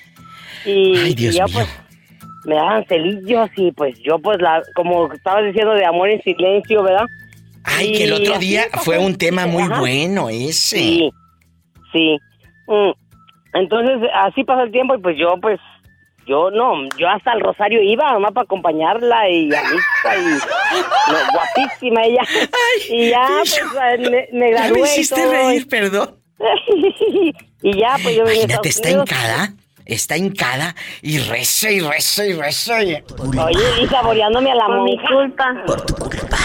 [0.66, 1.54] Y, Ay, Dios y yo mío.
[1.54, 1.68] pues
[2.46, 6.84] me daban celillos y pues yo pues la, como estabas diciendo de amor en silencio,
[6.84, 7.06] ¿verdad?
[7.64, 9.80] Ay, que el Y otro día fue un tema muy Ajá.
[9.80, 10.78] bueno ese.
[10.78, 11.12] Sí,
[11.92, 12.18] sí.
[12.68, 12.92] Mm.
[13.54, 15.60] Entonces, así pasa el tiempo y pues yo, pues,
[16.28, 21.18] yo no, yo hasta el Rosario iba nomás para acompañarla y a misa y no,
[21.34, 22.22] guapísima ella.
[22.90, 25.32] y ya, pues, me, me Ya gradué me y hiciste todo.
[25.32, 26.16] reír, perdón.
[27.64, 29.54] y ya, pues yo Imagínate, está hincada,
[29.86, 32.84] está hincada y reza y reza y reza.
[32.84, 35.08] y- Oye, y saboreándome a la Por mi monja.
[35.14, 35.64] culpa.
[35.66, 36.38] Por tu culpa.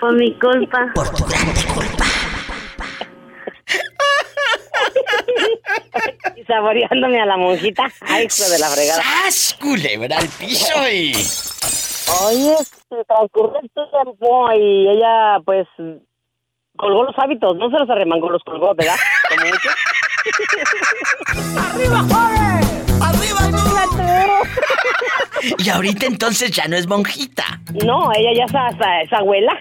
[0.00, 0.92] Por mi culpa.
[0.94, 2.04] Por tu grande culpa.
[6.36, 7.84] y saboreándome a la monjita.
[8.02, 9.02] Ay, hijo de la fregada.
[9.02, 9.56] ¡Sas!
[9.60, 11.12] Culebra al piso y...
[12.24, 12.56] Oye,
[12.88, 15.66] se transcurrió el tiempo y ella, pues,
[16.76, 17.56] colgó los hábitos.
[17.56, 18.96] No se los arremangó, los colgó, ¿verdad?
[19.28, 19.68] Como mucho.
[21.56, 22.66] ¡Arriba, Juárez!
[23.00, 23.40] ¡Arriba,
[25.58, 27.44] Y ahorita entonces ya no es monjita.
[27.84, 28.68] No, ella ya
[29.02, 29.52] es, abuela.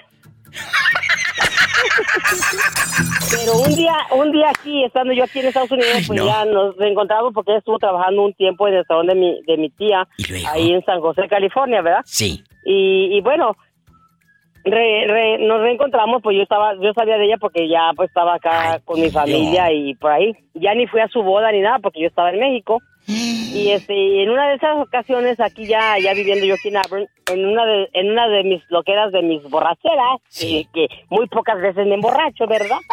[3.32, 6.26] Pero un día, un día aquí, estando yo aquí en Estados Unidos, pues no.
[6.26, 9.58] ya nos encontramos porque ella estuvo trabajando un tiempo en el salón de mi, de
[9.58, 10.08] mi tía,
[10.48, 12.02] ahí en San José, California, ¿verdad?
[12.06, 12.44] Sí.
[12.66, 13.56] Y, y bueno,
[14.66, 18.36] re- re- nos reencontramos, pues yo estaba, yo sabía de ella porque ya pues estaba
[18.36, 20.34] acá con mi familia y por ahí.
[20.54, 22.82] Ya ni fui a su boda ni nada porque yo estaba en México.
[23.08, 26.78] Y este, y en una de esas ocasiones aquí ya, ya viviendo yo aquí en
[26.78, 31.28] Auburn, en una de, en una de mis loqueras de mis borracheras, que, que muy
[31.28, 32.78] pocas veces me emborracho, ¿verdad?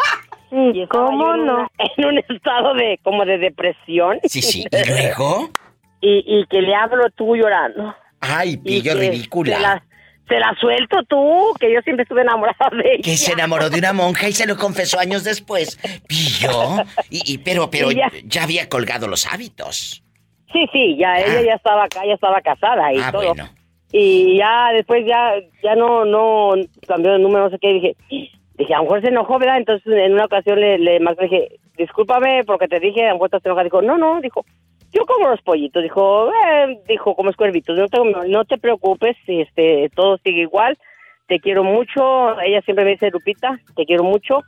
[0.55, 1.53] Y ¿cómo en no?
[1.55, 1.67] una-
[1.97, 4.19] en un estado de, como de depresión.
[4.25, 4.63] Sí, sí.
[4.71, 5.49] ¿Y luego?
[6.01, 7.95] y, y que le hablo tú llorando.
[8.19, 9.59] Ay, pillo que ridícula.
[9.59, 9.83] La,
[10.27, 13.01] se la suelto tú, que yo siempre estuve enamorada de ella.
[13.03, 15.77] Que se enamoró de una monja y se lo confesó años después.
[16.07, 16.77] Pillo.
[17.09, 18.11] Y, y- pero, pero Y ya.
[18.25, 18.43] ya.
[18.43, 20.03] había colgado los hábitos.
[20.51, 23.27] Sí, sí, ya ella ya estaba acá, ya estaba casada y Ah, todo.
[23.33, 23.49] bueno.
[23.91, 26.51] Y ya después ya ya no no
[26.87, 27.95] cambió de número, no sé qué, dije,
[28.57, 29.57] dije, a lo mejor se enojó, ¿verdad?
[29.57, 33.15] Entonces en una ocasión le, le más le dije, discúlpame porque te dije, a lo
[33.15, 33.63] mejor enojada.
[33.63, 34.45] Dijo, no, no, dijo,
[34.93, 39.89] yo como los pollitos, dijo, eh, dijo, como cuervitos, no te, no te preocupes, este,
[39.95, 40.77] todo sigue igual,
[41.27, 44.41] te quiero mucho, ella siempre me dice, Lupita, te quiero mucho,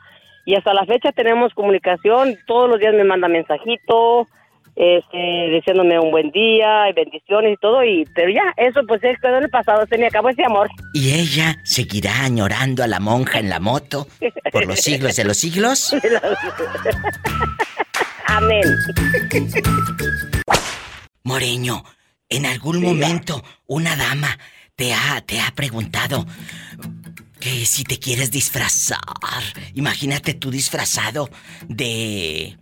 [0.45, 4.27] y hasta la fecha tenemos comunicación, todos los días me manda mensajito,
[4.75, 9.17] este, deseándome un buen día y bendiciones y todo, y pero ya, eso pues es
[9.19, 10.67] quedó en el pasado, se me acabó ese amor.
[10.93, 14.07] ¿Y ella seguirá añorando a la monja en la moto
[14.51, 15.95] por los siglos de los siglos?
[18.27, 18.63] Amén.
[21.23, 21.83] Moreño,
[22.29, 24.37] en algún momento una dama
[24.75, 26.25] te ha, te ha preguntado
[27.39, 28.99] que si te quieres disfrazar.
[29.73, 31.29] Imagínate tú disfrazado
[31.67, 32.57] de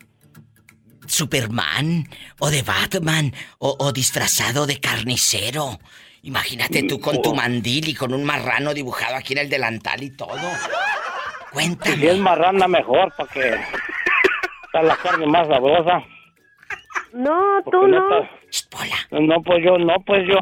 [1.07, 2.07] Superman
[2.39, 5.79] o de Batman o, o disfrazado de carnicero.
[6.23, 10.09] Imagínate tú con tu mandil y con un marrano dibujado aquí en el delantal y
[10.11, 10.37] todo.
[11.51, 11.97] Cuéntame.
[11.97, 13.55] Si es marrana mejor, porque
[14.65, 16.01] está la carne más sabrosa.
[17.13, 18.23] No, Porque tú no.
[18.49, 20.39] está- No, pues yo, no, pues yo.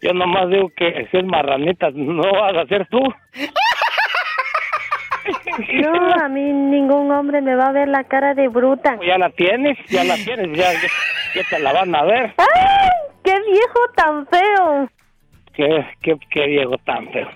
[0.00, 3.00] Yo nomás digo que si es marranita, no vas a ser tú.
[5.82, 8.98] No, a mí ningún hombre me va a ver la cara de bruta.
[9.06, 10.88] Ya la tienes, ya la tienes, ya, ya,
[11.34, 12.34] ya te la van a ver.
[12.36, 12.88] ¡Ay!
[13.24, 14.88] ¡Qué viejo tan feo!
[15.54, 17.28] Qué, qué, qué viejo tan feo.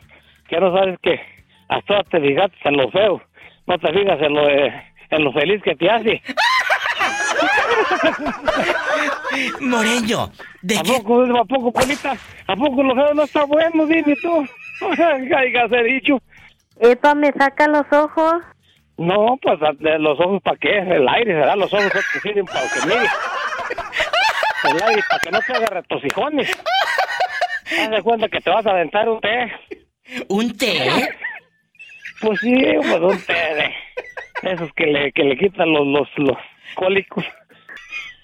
[0.49, 1.21] Que no sabes que
[1.69, 3.23] hasta te fijaste en lo feo.
[3.67, 4.73] No te fijas en lo, eh,
[5.11, 6.23] en lo feliz que te hace.
[9.61, 12.17] Moreño, ¿de ¿A poco, a poco, Polita?
[12.47, 14.47] ¿A poco los dedos no está bueno, dime tú?
[15.71, 16.19] Se dicho.
[16.81, 18.43] Epa, ¿me saca los ojos?
[18.99, 20.79] No, pues los ojos para qué?
[20.79, 21.57] El aire, ¿verdad?
[21.57, 23.09] Los ojos que sirven para que mire.
[24.65, 26.63] El aire para que no te haga retosijones.
[27.81, 29.53] Haz de cuenta que te vas a aventar un té.
[30.29, 30.79] ¿Un té?
[32.21, 33.73] Pues sí, pues un té
[34.43, 36.37] de esos que le, que le quitan los, los, los
[36.75, 37.25] cólicos.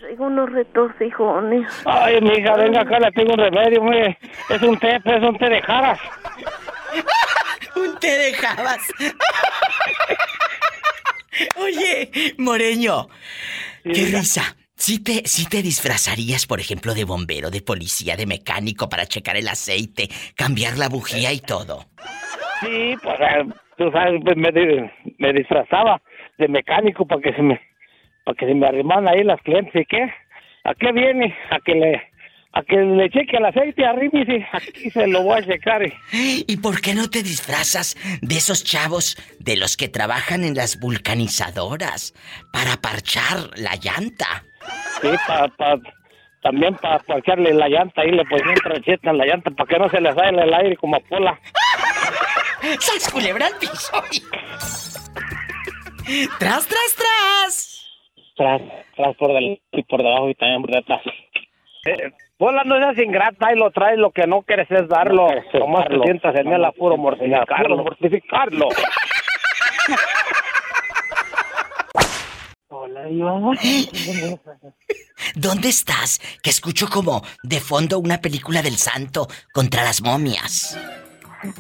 [0.01, 1.67] Tengo unos retorcijones.
[1.85, 4.17] Ay, mi hija, venga acá, le tengo un remedio, mire.
[4.49, 5.99] Es un té, pues, es un té de jaras.
[7.79, 8.81] Un té de jabas.
[11.57, 13.09] Oye, Moreño,
[13.85, 14.57] qué risa.
[14.75, 19.37] Si te, si te disfrazarías, por ejemplo, de bombero, de policía, de mecánico para checar
[19.37, 21.87] el aceite, cambiar la bujía y todo.
[22.61, 23.45] Sí, pues eh,
[23.77, 24.53] tú sabes, pues, me,
[25.19, 26.01] me disfrazaba
[26.39, 27.61] de mecánico para que se me
[28.25, 30.13] para que se me arrimaran ahí las clientes y qué
[30.65, 32.03] a qué viene a que le
[32.59, 35.83] a que le cheque el aceite arriba y sí, aquí se lo voy a checar
[35.87, 35.93] y
[36.47, 40.79] ¿Y por qué no te disfrazas de esos chavos de los que trabajan en las
[40.81, 42.15] vulcanizadoras
[42.53, 44.45] para parchar la llanta?
[45.03, 45.79] sí pa, pa-
[46.43, 49.89] también para parcharle la llanta ahí le ponían trancheta en la llanta para que no
[49.91, 51.39] se le salga el aire como a pola
[52.81, 53.93] ¡Sas culebra al piso!
[56.39, 57.75] ¡Tras, tras, tras!
[58.37, 58.61] tras
[58.97, 61.01] tras por del y por debajo y también por detrás
[61.87, 65.27] eh, Pola no seas ingrata y lo traes, lo que no quieres es darlo.
[65.55, 67.79] Nomás te sientas en el apuro mortificarlo.
[67.79, 68.69] mortificarlo.
[72.69, 73.59] Hola, Iván.
[75.35, 76.21] ¿Dónde estás?
[76.41, 80.79] Que escucho como de fondo una película del santo contra las momias.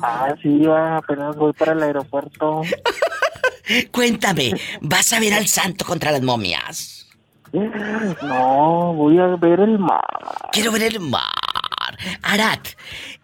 [0.00, 2.62] Ah, sí, Iván, apenas voy para el aeropuerto.
[3.90, 6.97] Cuéntame, ¿vas a ver al santo contra las momias?
[7.52, 10.00] No, voy a ver el mar.
[10.52, 11.24] Quiero ver el mar.
[12.22, 12.68] Arat,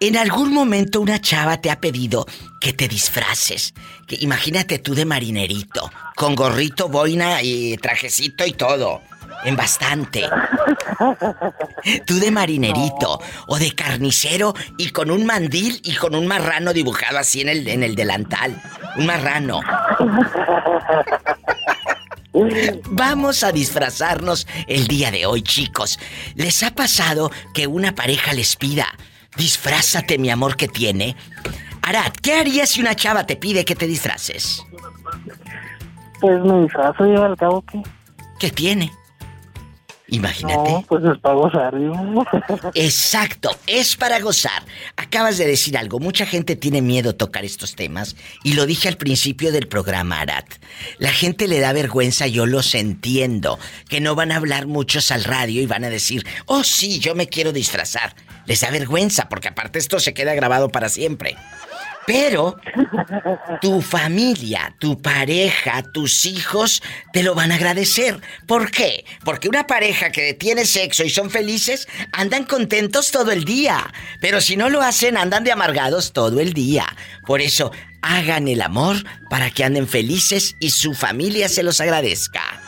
[0.01, 2.27] en algún momento una chava te ha pedido
[2.61, 3.75] que te disfraces.
[4.07, 9.03] Que imagínate tú de marinerito, con gorrito, boina y trajecito y todo.
[9.45, 10.25] En bastante.
[12.07, 17.19] Tú de marinerito o de carnicero y con un mandil y con un marrano dibujado
[17.19, 18.59] así en el, en el delantal.
[18.97, 19.61] Un marrano.
[22.91, 26.01] Vamos a disfrazarnos el día de hoy, chicos.
[26.35, 28.87] ¿Les ha pasado que una pareja les pida,
[29.37, 31.17] disfrázate mi amor que tiene?
[31.83, 34.65] Arad, ¿qué harías si una chava te pide que te disfraces?
[36.21, 37.83] Pues me disfrazo, Iván, al cabo que.
[38.41, 38.91] ¿Qué tiene?
[40.15, 40.71] Imagínate.
[40.71, 41.75] No, pues es para gozar.
[42.75, 44.63] Exacto, es para gozar.
[44.97, 48.89] Acabas de decir algo, mucha gente tiene miedo a tocar estos temas y lo dije
[48.89, 50.47] al principio del programa, Arat.
[50.99, 53.59] La gente le da vergüenza, yo los entiendo,
[53.89, 57.15] que no van a hablar muchos al radio y van a decir, oh sí, yo
[57.15, 58.15] me quiero disfrazar.
[58.47, 61.37] Les da vergüenza porque aparte esto se queda grabado para siempre.
[62.07, 62.57] Pero
[63.61, 66.83] tu familia, tu pareja, tus hijos
[67.13, 68.21] te lo van a agradecer.
[68.47, 69.05] ¿Por qué?
[69.25, 73.93] Porque una pareja que tiene sexo y son felices andan contentos todo el día.
[74.21, 76.87] Pero si no lo hacen, andan de amargados todo el día.
[77.27, 78.97] Por eso, hagan el amor
[79.31, 82.64] para que anden felices y su familia se los agradezca.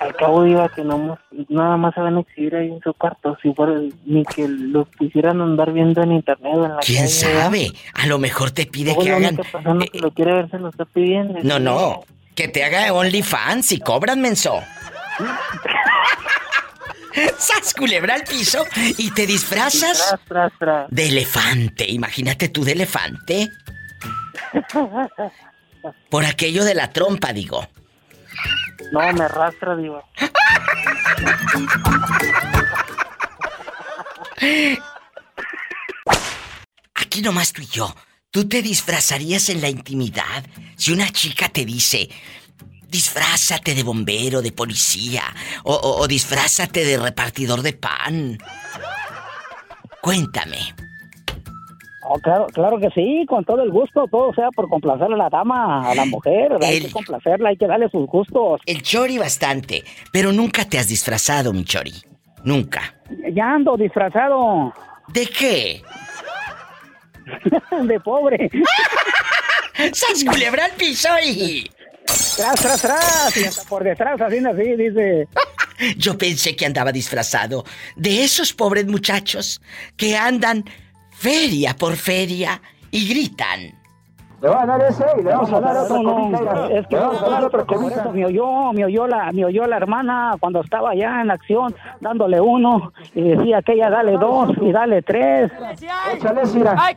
[0.00, 1.18] Al cabo iba que no,
[1.48, 3.74] nada más se van a exhibir ahí en su cuarto, si fuera,
[4.04, 7.72] ni que los quisieran andar viendo en internet o en la ¿Quién sabe?
[7.94, 9.36] A lo mejor te pide que la hagan...
[9.36, 11.38] persona que lo quiere ver se lo está pidiendo.
[11.42, 12.04] No, no.
[12.34, 14.60] Que te haga OnlyFans y cobran, menso.
[17.38, 18.62] ¡Sas culebra al piso!
[18.98, 20.90] Y te disfrazas Tras, tras, tras.
[20.90, 21.90] de elefante.
[21.90, 23.48] Imagínate tú de elefante.
[26.10, 27.66] Por aquello de la trompa, digo.
[28.92, 30.02] No, me arrastra, digo.
[36.94, 37.94] Aquí nomás tú y yo.
[38.30, 40.44] ¿Tú te disfrazarías en la intimidad
[40.76, 42.10] si una chica te dice,
[42.88, 45.22] disfrázate de bombero, de policía,
[45.64, 48.38] o, o- o disfrázate de repartidor de pan?
[50.02, 50.74] Cuéntame.
[52.08, 55.28] Oh, claro, claro que sí, con todo el gusto, todo sea por complacer a la
[55.28, 58.60] dama, a la mujer, hay que complacerla, hay que darle sus gustos.
[58.64, 59.82] El chori bastante,
[60.12, 61.94] pero nunca te has disfrazado, mi chori.
[62.44, 62.94] Nunca.
[63.32, 64.72] Ya ando disfrazado.
[65.08, 65.82] ¿De qué?
[67.82, 68.50] de pobre.
[69.92, 71.68] ¡Sas culebra al piso y...
[72.36, 75.26] Tras, tras, tras, y hasta por detrás, así, así, dice.
[75.96, 77.64] Yo pensé que andaba disfrazado
[77.96, 79.60] de esos pobres muchachos
[79.96, 80.64] que andan
[81.18, 82.60] feria por feria
[82.90, 83.85] y gritan.
[84.42, 86.66] Le va a dar ese y le vamos a dar otra no, cobija.
[86.68, 89.78] es que vamos a dar otra eso me oyó, me oyó la, me oyó la
[89.78, 94.72] hermana cuando estaba allá en acción dándole uno y decía que ella dale dos y
[94.72, 95.50] dale tres.
[96.12, 96.42] Échale,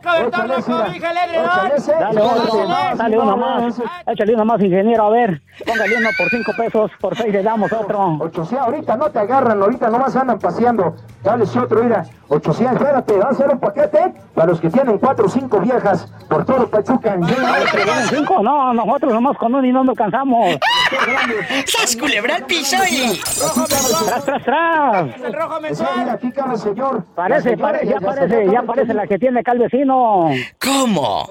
[0.02, 1.46] cobija, el edredón.
[1.46, 1.92] Échale ese.
[1.92, 6.52] Dale otro, dale uno más, échale uno más ingeniero, a ver, póngale uno por cinco
[6.56, 8.18] pesos, por seis le damos otro.
[8.20, 10.94] 800, ahorita no te agarran, ahorita nomás andan paseando.
[11.22, 12.04] Dale si otro, mira.
[12.28, 16.12] 800, espérate, va a ser un paquete para los que tienen cuatro o cinco viejas
[16.28, 17.18] por todo Pachuca.
[17.30, 18.42] ¿Los que tienen cinco?
[18.42, 20.58] No, nosotros nomás con uno y no nos alcanzamos.
[21.66, 23.20] ¡Sas culebra al piso y...
[24.06, 25.20] ¡Tras, tras, tras!
[25.20, 25.58] El rojo
[26.10, 27.04] aquí cabe, señor.
[27.14, 30.30] Parece, parece, ya parece, ya parece la que tiene acá el vecino.
[30.62, 31.28] ¿Cómo?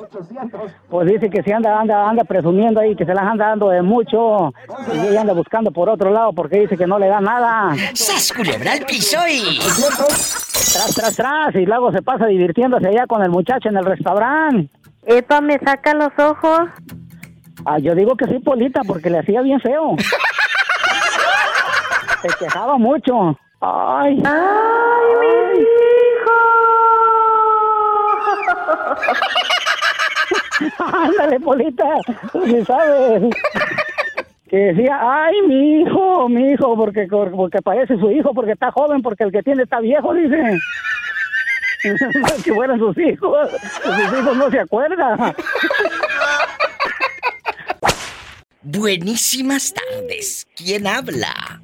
[0.89, 3.81] Pues dice que si anda, anda, anda presumiendo ahí, que se las anda dando de
[3.81, 4.53] mucho.
[4.93, 7.75] Y ella anda buscando por otro lado porque dice que no le da nada.
[7.93, 9.59] ¡Sas culebra al piso y...
[9.59, 11.55] Tras, tras, tras.
[11.55, 14.69] Y luego se pasa divirtiéndose allá con el muchacho en el restaurante.
[15.09, 16.69] Epa, me saca los ojos.
[17.65, 19.95] Ah, yo digo que sí, Polita, porque le hacía bien feo.
[22.21, 23.35] Se quejaba mucho.
[23.59, 24.21] Ay.
[24.23, 25.65] ¡Ay, mi
[30.93, 31.85] Ándale, Polita,
[32.31, 33.33] tú sí sabes.
[34.47, 39.01] Que decía, ay, mi hijo, mi hijo, porque, porque parece su hijo, porque está joven,
[39.01, 40.59] porque el que tiene está viejo, dice.
[42.43, 43.49] que fueran sus hijos,
[43.83, 45.35] sus hijos no se acuerdan.
[48.61, 50.47] Buenísimas tardes.
[50.55, 51.61] ¿Quién habla?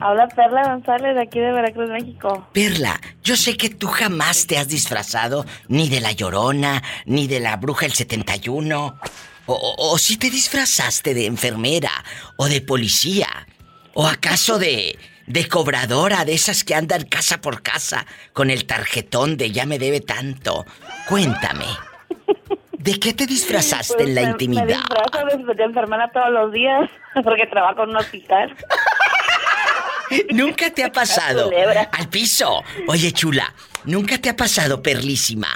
[0.00, 2.46] Habla Perla González de aquí de Veracruz, México.
[2.52, 7.40] Perla, yo sé que tú jamás te has disfrazado ni de la Llorona, ni de
[7.40, 8.98] la Bruja del 71.
[9.46, 11.90] O, o, o si te disfrazaste de enfermera
[12.36, 13.28] o de policía.
[13.94, 19.36] O acaso de, de cobradora, de esas que andan casa por casa con el tarjetón
[19.36, 20.64] de ya me debe tanto.
[21.08, 21.66] Cuéntame.
[22.78, 24.64] ¿De qué te disfrazaste Pues en la me- intimidad?
[24.66, 26.88] Me disfrazo de, enfermera todos los días
[27.24, 28.56] porque trabajo en un hospital.
[30.30, 31.50] Nunca te ha pasado.
[31.92, 32.62] Al piso.
[32.86, 33.52] Oye, chula,
[33.84, 35.48] nunca te ha pasado, perlísima,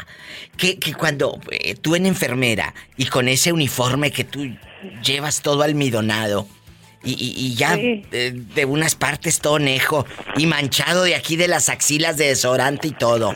[0.56, 4.52] que, que cuando eh, tú en enfermera y con ese uniforme que tú
[5.04, 6.48] llevas todo almidonado
[7.02, 8.04] y, y- y ya Sí.
[8.12, 12.88] eh, de unas partes todo nejo y manchado de aquí de las axilas de desodorante
[12.88, 13.34] y todo.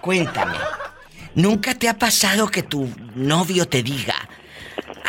[0.00, 0.56] Cuéntame,
[1.34, 4.16] ¿nunca te ha pasado que tu novio te diga,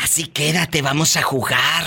[0.01, 1.83] así quédate, vamos a jugar?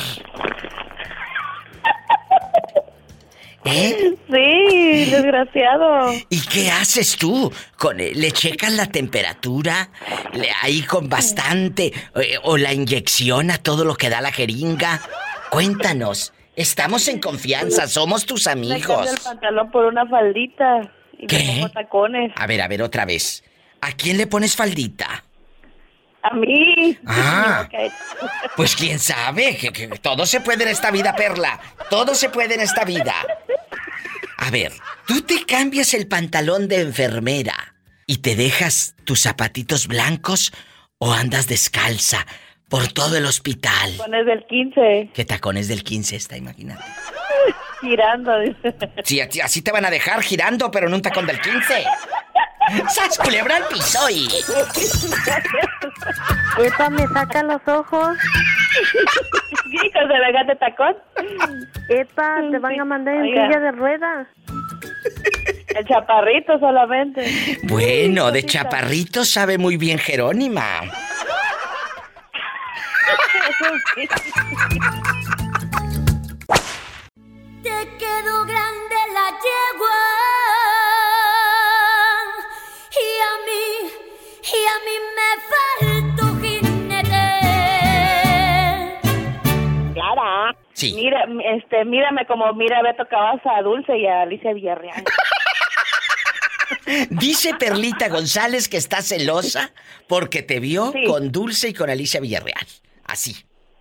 [3.62, 4.14] ¿Eh?
[4.32, 6.14] Sí, desgraciado.
[6.30, 7.52] ¿Y qué haces tú?
[7.76, 9.90] Con, eh, ¿Le checas la temperatura?
[10.32, 11.92] Le- ahí con bastante.
[12.16, 15.02] eh, ¿O la inyección a todo lo que da la jeringa?
[15.50, 16.32] Cuéntanos.
[16.56, 19.20] Estamos en confianza, somos tus Me cambio el amigos.
[19.20, 20.80] pantalón por una faldita
[21.18, 21.38] y ¿Qué?
[21.38, 22.32] me pongo tacones.
[22.36, 23.44] A ver, a ver, otra vez.
[23.80, 25.24] ¿A quién le pones faldita?
[26.22, 26.98] A mí.
[27.06, 27.68] Ah.
[28.56, 31.58] Pues quién sabe, que, que todo se puede en esta vida, Perla.
[31.88, 33.14] Todo se puede en esta vida.
[34.36, 34.72] A ver,
[35.06, 37.74] tú te cambias el pantalón de enfermera
[38.06, 40.52] y te dejas tus zapatitos blancos
[40.98, 42.26] o andas descalza
[42.70, 43.96] por todo el hospital.
[43.98, 46.82] Tacones del 15, ¿Qué tacones del 15 está, imagínate?
[47.82, 48.38] girando.
[48.40, 48.74] dice.
[49.04, 51.84] Sí, así- te van a dejar girando, pero en un tacón del 15.
[52.88, 54.28] ¡Sas culebra al piso y...
[56.62, 58.16] Epa, me saca los ojos.
[59.72, 60.96] Hijos de la gata tacón.
[61.88, 63.46] Epa, te van a mandar en Oiga.
[63.46, 64.26] silla de ruedas.
[65.68, 67.58] El chaparrito solamente.
[67.64, 70.82] Bueno, de chaparrito sabe muy bien Jerónima.
[77.62, 79.98] Te quedó grande la yegua
[82.96, 83.66] y a mí,
[84.42, 87.26] y a mí me faltó jinete.
[89.94, 90.56] Clara.
[90.72, 90.88] Sí.
[90.94, 91.20] Mira,
[91.56, 95.04] este, mírame como mira Beto Cavazza a Dulce y a Alicia Villarreal.
[97.10, 99.72] Dice Perlita González que está celosa
[100.08, 102.66] porque te vio con Dulce y con Alicia Villarreal.
[103.10, 103.36] Así,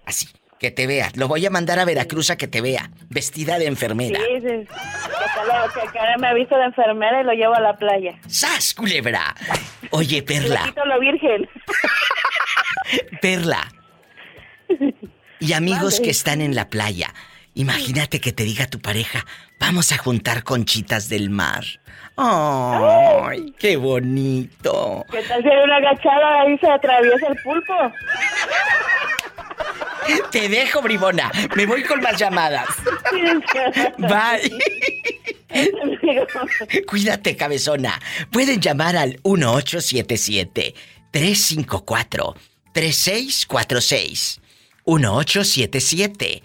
[0.05, 0.27] así.
[0.59, 1.09] Que te vea.
[1.15, 2.89] Lo voy a mandar a Veracruz a que te vea.
[3.09, 4.19] Vestida de Sí, enfermera.
[4.19, 4.41] sí.
[4.41, 8.19] Que, lo- que, que me ha visto de enfermera y lo llevo a la playa.
[8.27, 9.34] ¡Sas, culebra!
[9.91, 11.47] Oye, Le Perla, quito lo virgen.
[13.21, 13.71] Perla.
[15.39, 17.13] Y amigos que están en la playa.
[17.55, 19.25] Imagínate que te diga tu pareja,
[19.59, 21.63] vamos a juntar conchitas del mar.
[22.17, 25.05] ¡Ay, qué bonito!
[25.09, 27.73] ¿Qué tal si hay una agachada ahí se atraviesa el pulpo?
[30.32, 31.32] Te dejo, bribona.
[31.55, 32.68] Me voy con más llamadas.
[33.97, 34.51] Bye.
[36.88, 37.99] Cuídate, cabezona.
[38.32, 40.76] Pueden llamar al 1877
[41.12, 42.36] 354
[42.74, 44.39] 3646
[44.86, 46.43] 1877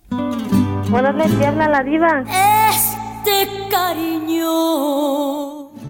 [0.09, 2.23] Buenas noches, habla la diva.
[2.69, 4.47] este cariño.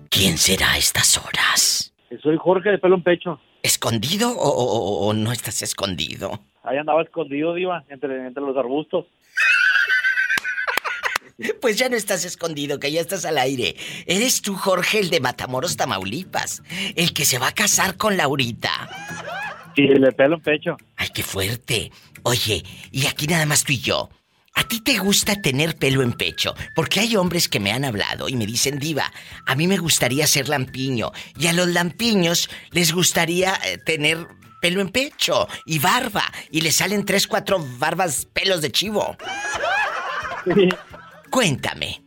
[0.09, 1.93] ¿Quién será a estas horas?
[2.23, 3.39] Soy Jorge de pelo en pecho.
[3.63, 6.39] ¿Escondido o, o- o no estás escondido?
[6.63, 9.05] Ahí andaba escondido, Diva, entre, entre los arbustos.
[11.61, 13.75] Pues ya no estás escondido, que ya estás al aire.
[14.07, 16.63] Eres tú, Jorge, el de Matamoros, Tamaulipas.
[16.95, 18.89] El que se va a casar con Laurita.
[19.77, 20.75] Sí, el de pelo en pecho.
[20.95, 21.91] Ay, qué fuerte.
[22.23, 24.09] Oye, y aquí nada más tú y yo.
[24.55, 26.55] ¿A ti te gusta tener pelo en pecho?
[26.73, 29.13] Porque hay hombres que me han hablado y me dicen, diva,
[29.45, 31.11] a mí me gustaría ser lampiño.
[31.37, 34.17] Y a los lampiños les gustaría eh, tener
[34.59, 36.23] pelo en pecho y barba.
[36.49, 39.15] Y le salen tres, cuatro barbas, pelos de chivo.
[41.29, 42.06] Cuéntame.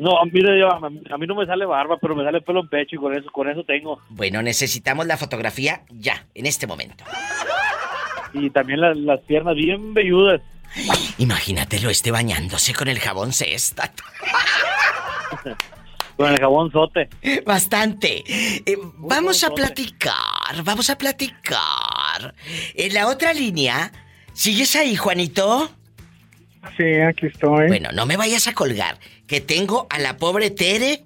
[0.00, 2.96] No, mire, Diva, a mí- no me sale barba, pero me sale pelo en pecho
[2.96, 4.00] y con eso, con eso tengo.
[4.08, 7.04] Bueno, necesitamos la fotografía ya, en este momento.
[8.32, 10.40] Y también las, las piernas bien velludas.
[11.18, 13.92] Imagínatelo, esté bañándose con el jabón cesta.
[16.16, 17.08] Con el jabón sote.
[17.46, 18.22] Bastante.
[18.70, 22.34] Eh, vamos a platicar, vamos a platicar.
[22.74, 23.90] En la otra línea,
[24.34, 25.70] ¿sigues ahí, Juanito?
[26.76, 27.68] Sí, aquí estoy.
[27.68, 28.98] Bueno, no me vayas a colgar,
[29.30, 31.04] que tengo a la pobre Tere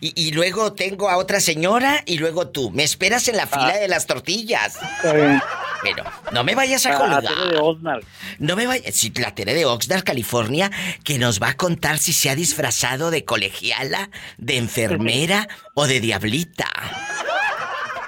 [0.00, 2.72] y, y luego tengo a otra señora y luego tú.
[2.72, 4.74] Me esperas en la fila de las tortillas.
[4.96, 5.40] Está bien.
[5.82, 6.02] Pero
[6.32, 7.22] no me vayas a Ah, colgar.
[7.22, 8.02] Tere de Oxnard.
[8.40, 8.92] No me vayas.
[8.94, 10.70] Si la Tere de Oxnard, California,
[11.04, 16.00] que nos va a contar si se ha disfrazado de colegiala, de enfermera o de
[16.00, 16.66] diablita.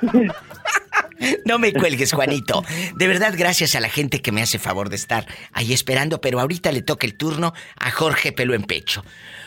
[1.44, 2.64] No me cuelgues, Juanito.
[2.94, 6.40] De verdad, gracias a la gente que me hace favor de estar ahí esperando, pero
[6.40, 9.04] ahorita le toca el turno a Jorge Pelo en Pecho.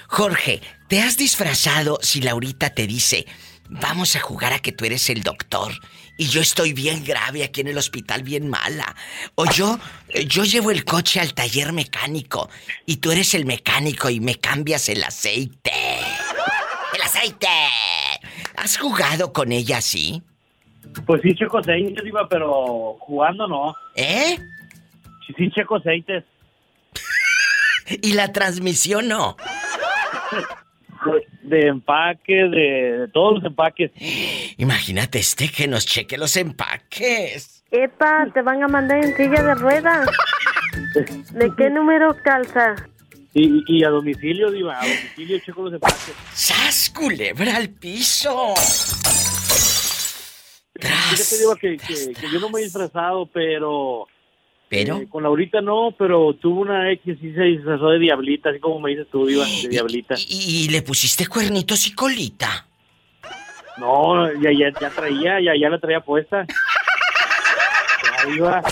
[0.08, 3.26] Jorge, ¿te has disfrazado si Laurita te dice,
[3.70, 5.74] vamos a jugar a que tú eres el doctor
[6.18, 8.96] y yo estoy bien grave aquí en el hospital, bien mala?
[9.36, 9.80] O yo,
[10.28, 12.50] yo llevo el coche al taller mecánico
[12.86, 15.72] y tú eres el mecánico y me cambias el aceite.
[16.94, 17.48] ¡El aceite!
[18.56, 20.24] ¿Has jugado con ella así?
[21.06, 23.76] Pues sí, checo aceites, Diva, pero jugando no.
[23.96, 24.38] ¿Eh?
[25.26, 26.24] Sí, sí, checo aceites.
[28.02, 29.38] ¿Y la transmisión no?
[31.44, 33.92] De empaque, de, de todos los empaques.
[34.58, 37.64] Imagínate este que nos cheque los empaques.
[37.70, 40.10] Epa, te van a mandar en silla de ruedas.
[41.34, 42.76] ¿De qué número calza?
[43.36, 46.14] Y, y a domicilio, Diva, a domicilio checo los empaques.
[46.34, 48.56] ¡Sas, culebra al piso!
[50.80, 54.08] Fíjate, Diva, que, que, que yo no me he disfrazado, pero...
[54.68, 54.98] ¿Pero?
[54.98, 58.60] eh, con Laurita no, pero tuvo una ex que sí se disfrazó de diablita, así
[58.60, 60.16] como me dices tú, Diva, de diablita.
[60.18, 62.68] ¿Y, y le pusiste cuernitos y colita?
[63.78, 66.46] No, ya, ya, ya traía, ya, ya la traía puesta.
[68.28, 68.64] Diva.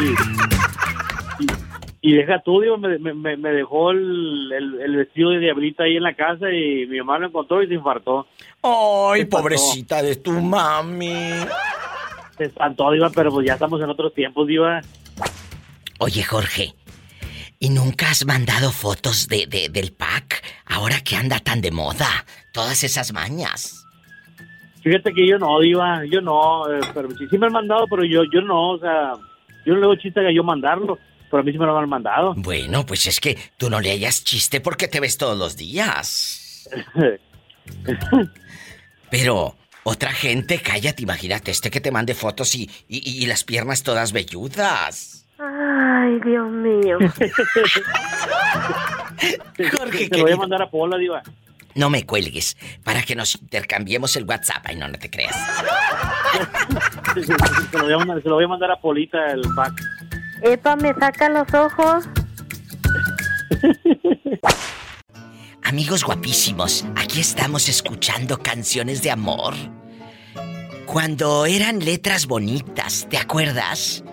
[0.00, 0.55] Y,
[2.10, 2.98] y- deja tú, Diva, me,
[3.36, 7.18] me- dejó el, el, el vestido de diablita ahí en la casa y mi mamá
[7.18, 8.26] lo encontró y se infartó.
[8.62, 9.42] ¡Ay, Se espantó.
[9.42, 11.30] pobrecita de tu mami!
[12.36, 14.80] Se espantó, Diva, pero pues ya estamos en otros tiempos, Diva.
[15.98, 16.74] Oye, Jorge,
[17.58, 20.42] ¿y nunca has mandado fotos de, de- del pack?
[20.66, 22.06] Ahora que anda tan de moda,
[22.52, 23.82] todas esas mañas.
[24.82, 28.04] Fíjate que yo no, Diva, yo no, eh, pero sí, sí me han mandado, pero
[28.04, 29.14] yo, yo no, o sea,
[29.64, 30.98] yo no le hago chiste a yo mandarlo,
[31.36, 32.32] pero a mí sí me lo han mandado.
[32.34, 36.66] Bueno, pues es que tú no le hayas chiste porque te ves todos los días.
[39.10, 43.82] Pero otra gente, cállate, imagínate, este que te mande fotos y, y, y las piernas
[43.82, 45.26] todas velludas.
[45.38, 46.96] Ay, Dios mío.
[49.78, 51.22] Jorge, Se lo voy a mandar a Pola, Diva.
[51.74, 54.64] No me cuelgues para que nos intercambiemos el WhatsApp.
[54.64, 55.36] Ay, no, no te creas.
[57.14, 59.72] Se lo voy a mandar, se lo voy a mandar a Polita el pack.
[60.42, 62.08] Epa, me saca los ojos.
[65.62, 69.54] Amigos guapísimos, aquí estamos escuchando canciones de amor.
[70.86, 74.04] Cuando eran letras bonitas, ¿te acuerdas?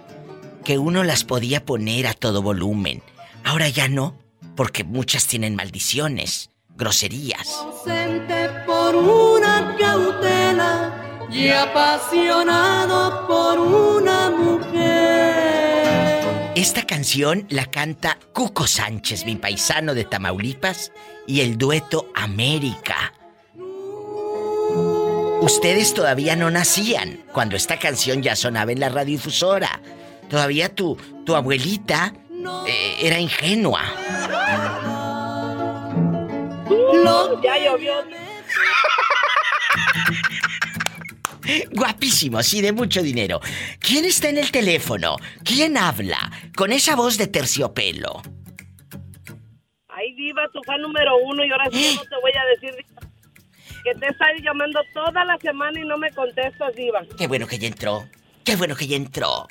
[0.64, 3.04] Que uno las podía poner a todo volumen.
[3.44, 4.18] Ahora ya no,
[4.56, 7.48] porque muchas tienen maldiciones, groserías.
[7.62, 14.93] Ausente por una cautela y apasionado por una mujer.
[16.56, 20.92] Esta canción la canta Cuco Sánchez, mi paisano de Tamaulipas,
[21.26, 23.12] y el dueto América.
[25.42, 29.82] Ustedes todavía no nacían cuando esta canción ya sonaba en la radiodifusora.
[30.30, 32.14] Todavía tu, tu abuelita
[32.68, 33.82] eh, era ingenua.
[37.44, 37.94] Ya llovió.
[41.72, 43.40] Guapísimo, sí, de mucho dinero.
[43.80, 45.18] ¿Quién está en el teléfono?
[45.44, 46.32] ¿Quién habla?
[46.56, 48.22] Con esa voz de terciopelo.
[49.90, 53.02] Ay, Diva, tu fan número uno y ahora sí no te voy a decir Diva,
[53.84, 57.02] que te estás llamando toda la semana y no me contestas, Diva.
[57.18, 58.08] Qué bueno que ya entró.
[58.44, 59.48] Qué bueno que ya entró.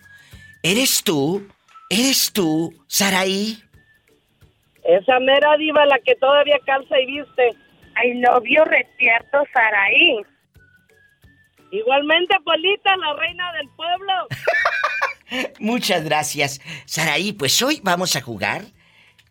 [0.62, 1.46] ¿Eres tú?
[1.88, 3.62] ¿Eres tú, Saraí?
[4.84, 7.54] Esa mera Diva, la que todavía calza y viste.
[7.94, 10.22] Ay, novio recierto, Saraí.
[11.72, 14.12] Igualmente, Polita, la reina del pueblo.
[15.58, 17.32] Muchas gracias, Saraí.
[17.32, 18.66] Pues hoy vamos a jugar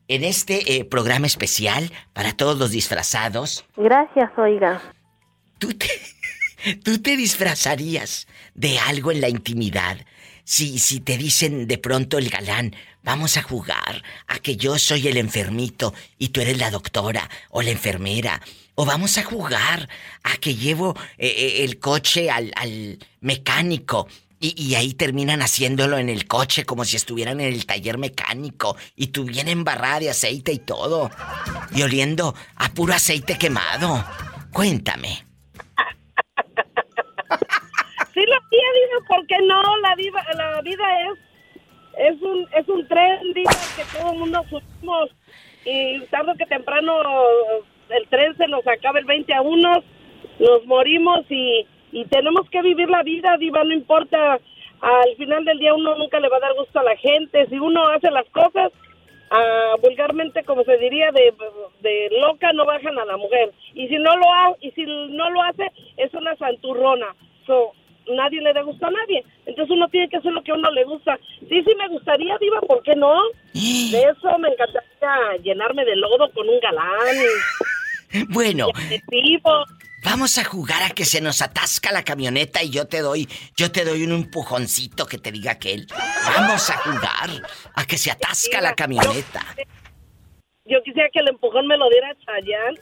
[0.08, 3.64] en este eh, programa especial para todos los disfrazados.
[3.78, 4.82] Gracias, oiga.
[6.84, 9.98] ¿Tú te disfrazarías de algo en la intimidad?
[10.44, 15.08] Si, si te dicen de pronto el galán, vamos a jugar a que yo soy
[15.08, 18.42] el enfermito y tú eres la doctora o la enfermera.
[18.76, 19.90] O vamos a jugar
[20.24, 24.08] a que llevo eh, eh, el coche al, mecánico
[24.40, 28.76] y, y ahí terminan haciéndolo en el coche como si estuvieran en el taller mecánico
[28.96, 31.12] y tú bien embarrada de aceite y todo.
[31.76, 34.04] Y oliendo a puro aceite quemado.
[34.52, 35.26] Cuéntame.
[38.14, 39.62] Sí lo hacía, Diva, ¿por qué no?
[39.78, 41.20] La, diva, la vida es
[41.98, 45.10] es un es un tren, Diva, que todo el mundo subimos
[45.66, 46.94] y tarde que temprano
[47.92, 49.84] el tren se nos acaba el 20 a 1,
[50.40, 54.40] nos morimos y, y tenemos que vivir la vida, Diva, no importa.
[54.82, 57.46] Al final del día uno nunca le va a dar gusto a la gente.
[57.48, 58.72] Si uno hace las cosas,
[59.30, 61.34] ah, vulgarmente, como se diría, de,
[61.82, 63.52] de loca no bajan a la mujer.
[63.76, 67.16] Y si no lo ha, y si no lo hace, es una santurrona.
[67.46, 67.74] So,
[68.08, 69.24] nadie le da gusto a nadie.
[69.46, 71.20] Entonces uno tiene que hacer lo que a uno le gusta.
[71.48, 73.14] Sí, sí me gustaría, Diva, ¿por qué no?
[73.54, 77.16] De eso me encantaría llenarme de lodo con un galán.
[78.30, 78.68] Bueno,
[80.04, 83.72] vamos a jugar a que se nos atasca la camioneta y yo te doy, yo
[83.72, 85.88] te doy un empujoncito que te diga que él.
[86.36, 87.30] Vamos a jugar
[87.76, 89.46] a que se atasca la camioneta.
[90.66, 92.80] yo quisiera que el empujón me lo diera Chayanne.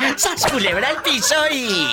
[0.00, 0.14] ¡Ay!
[0.16, 1.86] ¡Sas culebra al piso y...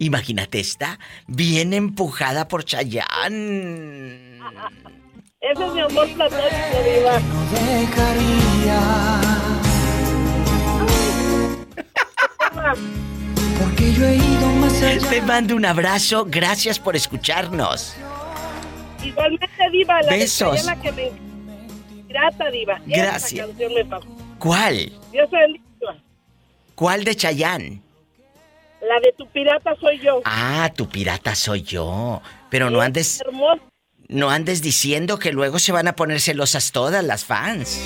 [0.00, 4.40] Imagínate esta, bien empujada por Chayanne.
[5.40, 7.18] Ese es mi amor platónico, Diva.
[13.58, 15.08] Porque yo he ido más allá.
[15.08, 17.96] Te mando un abrazo, gracias por escucharnos.
[19.02, 20.62] Igualmente, Diva, la Besos.
[20.66, 21.10] La que me...
[22.06, 22.78] Pirata, Diva.
[22.84, 23.46] Gracias.
[23.46, 23.86] Canción me.
[24.38, 24.92] ¿Cuál?
[25.10, 25.96] Dios bendiga.
[26.74, 27.80] ¿Cuál de Chayanne?
[28.82, 30.20] La de tu pirata soy yo.
[30.26, 32.20] Ah, tu pirata soy yo.
[32.50, 33.69] Pero no andes, Hermosa.
[34.10, 37.80] No andes diciendo que luego se van a poner celosas todas las fans.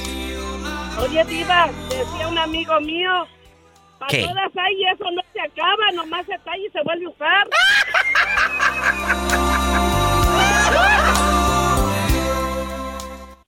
[0.98, 3.26] Oye, Diva, decía un amigo mío.
[3.98, 4.22] Para ¿Qué?
[4.22, 7.48] todas hay, eso no se acaba, nomás se talla y se vuelve a usar.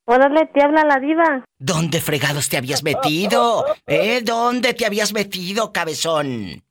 [0.09, 1.45] Órale, te habla la diva.
[1.59, 3.65] ¿Dónde fregados te habías metido?
[3.89, 4.21] ¿Eh?
[4.23, 6.63] ¿Dónde te habías metido, cabezón?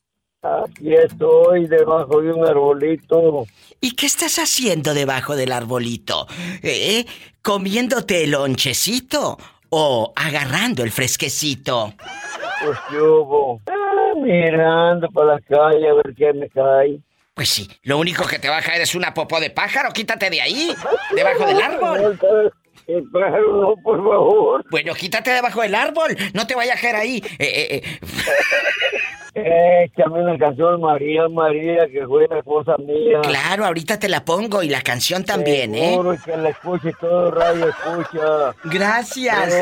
[0.45, 3.47] Aquí estoy debajo de un arbolito.
[3.81, 6.27] ¿Y qué estás haciendo debajo del arbolito?
[6.61, 7.05] ¿Eh?
[7.41, 9.39] ¿Comiéndote el lonchecito?
[9.69, 11.93] ¿O agarrando el fresquecito?
[12.63, 13.61] Pues yo hubo.
[13.67, 16.99] Ah, mirando para la calle a ver qué me cae.
[17.33, 20.29] Pues sí, lo único que te va a caer es una popó de pájaro, quítate
[20.29, 20.73] de ahí,
[21.15, 22.19] debajo del árbol.
[22.87, 24.63] El pájaro, no, por favor.
[24.69, 27.21] Bueno, quítate debajo del árbol, no te vaya a caer ahí.
[27.39, 27.99] Eh, eh,
[29.37, 33.19] Eh, una canción María, María, que fue la esposa mía.
[33.21, 35.89] Claro, ahorita te la pongo y la canción también, ¿eh?
[35.89, 38.55] Seguro que la escuche todo radio escucha.
[38.63, 39.53] Gracias.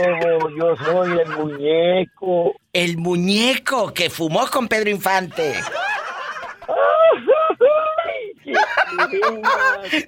[0.57, 2.53] Yo soy el muñeco.
[2.71, 5.53] El muñeco que fumó con Pedro Infante.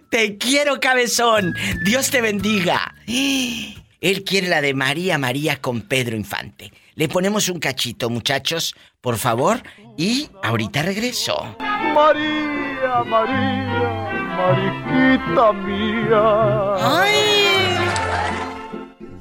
[0.10, 1.56] Te quiero, cabezón.
[1.84, 2.94] Dios te bendiga.
[3.08, 6.72] Él quiere la de María María con Pedro Infante.
[6.96, 9.62] Le ponemos un cachito, muchachos, por favor,
[9.98, 11.58] y ahorita regreso.
[11.94, 16.76] María, María, mariquita mía.
[16.80, 17.76] ¡Ay!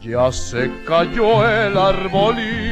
[0.01, 2.65] Ya se cayó el arbolito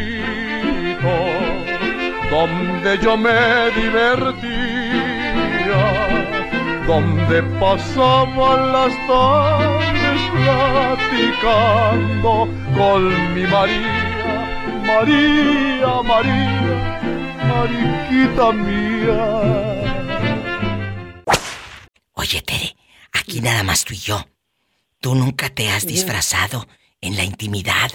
[2.31, 5.33] donde yo me divertía,
[6.87, 10.21] donde pasaban las tardes
[11.03, 14.02] platicando con mi María,
[14.83, 17.01] María, María,
[17.49, 19.19] mariquita mía.
[22.15, 22.77] Oye, Tere,
[23.13, 24.25] aquí nada más tú y yo.
[25.01, 26.67] ¿Tú nunca te has disfrazado
[27.01, 27.91] en la intimidad?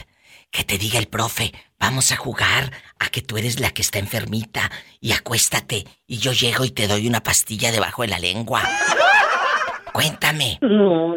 [0.52, 4.00] Que te diga el profe, vamos a jugar a que tú eres la que está
[4.00, 8.64] enfermita y acuéstate y yo llego y te doy una pastilla debajo de la lengua.
[9.94, 10.58] Cuéntame.
[10.62, 11.16] No,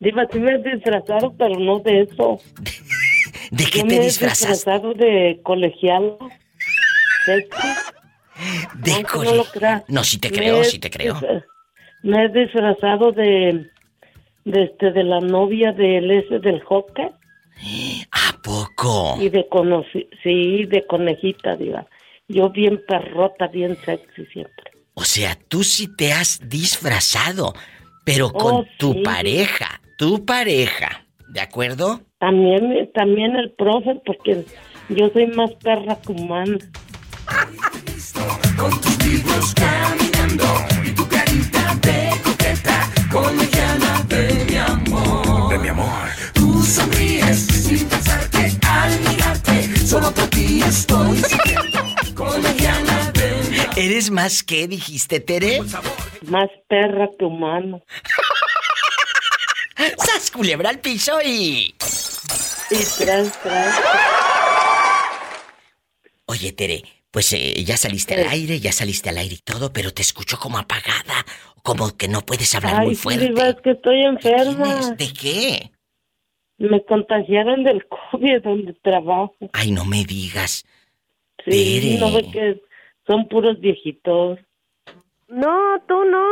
[0.00, 2.38] Diva, sí me he disfrazado, pero no de eso.
[3.56, 4.48] ¿De qué te me he disfrazas?
[4.48, 6.16] disfrazado de colegial.
[7.24, 7.68] Sexy.
[8.74, 9.84] De no lo creas.
[9.88, 11.20] No, sí te Me creo, he sí te creo.
[12.02, 13.70] Me he disfrazado de,
[14.44, 17.06] de, este, de la novia del ese del hockey.
[18.10, 19.16] ¿A poco?
[19.20, 21.86] Y de conoci sí, de conejita, diga.
[22.28, 24.72] Yo bien perrota, bien sexy siempre.
[24.94, 27.54] O sea, tú sí te has disfrazado,
[28.04, 29.02] pero con Oh, tu sí.
[29.02, 32.00] pareja, tu pareja, ¿de acuerdo?
[32.24, 34.46] También, también el profe, porque
[34.88, 36.56] yo soy más perra que humana.
[38.56, 40.46] Con tus libros caminando
[40.86, 45.50] y tu carita de coqueta, colegiala de mi amor.
[45.50, 46.08] De mi amor.
[46.32, 51.78] Tú sonríes sin pensar que al mirarte, solo por ti estoy sintiendo.
[52.14, 53.74] Colegiala de mi amor.
[53.78, 55.60] ¿Eres más que dijiste, Tere?
[56.22, 57.82] Más perra que humano.
[59.76, 61.74] ¡Sas culebra al piso y...
[62.70, 63.80] Y tras, tras.
[66.26, 69.92] Oye, Tere, pues eh, ya saliste al aire, ya saliste al aire y todo, pero
[69.92, 71.24] te escucho como apagada,
[71.62, 73.26] como que no puedes hablar Ay, muy fuerte.
[73.26, 74.90] Diva, es que estoy enferma.
[74.96, 75.70] ¿De qué?
[76.58, 79.36] Me contagiaron del COVID donde trabajo.
[79.52, 80.64] Ay, no me digas.
[81.44, 81.98] Sí, Tere.
[81.98, 82.62] no ve que
[83.06, 84.38] son puros viejitos.
[85.28, 86.24] No, tú no.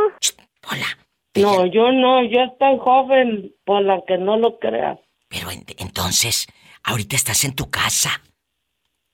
[1.35, 4.99] No, yo no, yo estoy joven, por la que no lo creas.
[5.29, 6.47] Pero en- entonces,
[6.83, 8.21] ahorita estás en tu casa.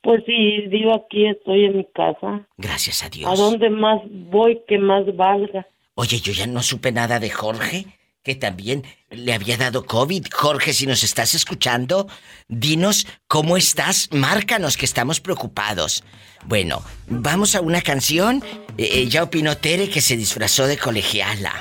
[0.01, 2.47] Pues sí, digo aquí estoy en mi casa.
[2.57, 3.29] Gracias a Dios.
[3.31, 5.65] ¿A dónde más voy que más valga?
[5.95, 7.85] Oye, yo ya no supe nada de Jorge,
[8.23, 10.25] que también le había dado COVID.
[10.33, 12.07] Jorge, si nos estás escuchando,
[12.47, 16.03] dinos cómo estás, márcanos que estamos preocupados.
[16.45, 18.41] Bueno, vamos a una canción.
[18.77, 21.51] Eh, eh, ya opinó Tere que se disfrazó de colegiala.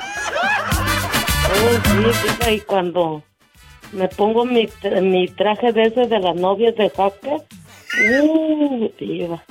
[1.50, 3.22] Oh, sí, y cuando
[3.92, 4.68] me pongo mi,
[5.00, 7.36] mi traje de ese de las novias de Jaque,
[8.20, 9.42] uh, diva.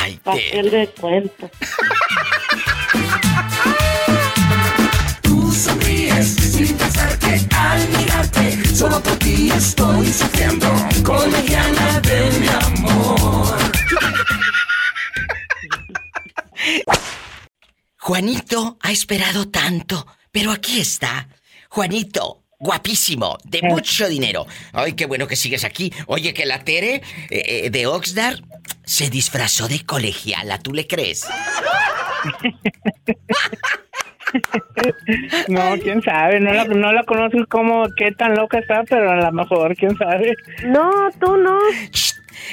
[0.00, 1.50] Ay, ¿Para qué le cuento?
[5.22, 10.66] Tú sonríes sin pensar que al mirarte, solo por ti estoy sufriendo.
[11.04, 13.58] Colegiala de mi amor.
[17.98, 21.26] Juanito ha esperado tanto, pero aquí está.
[21.74, 24.46] Juanito, guapísimo, de mucho dinero.
[24.72, 25.92] Ay, qué bueno que sigues aquí.
[26.06, 28.38] Oye, que la Tere eh, eh, de Oxnard
[28.84, 31.26] se disfrazó de colegiala, ¿tú le crees?
[35.46, 39.16] No, quién sabe, no la, no la conozco como qué tan loca está, pero a
[39.16, 40.34] lo mejor, quién sabe.
[40.66, 40.90] No,
[41.20, 41.56] tú no.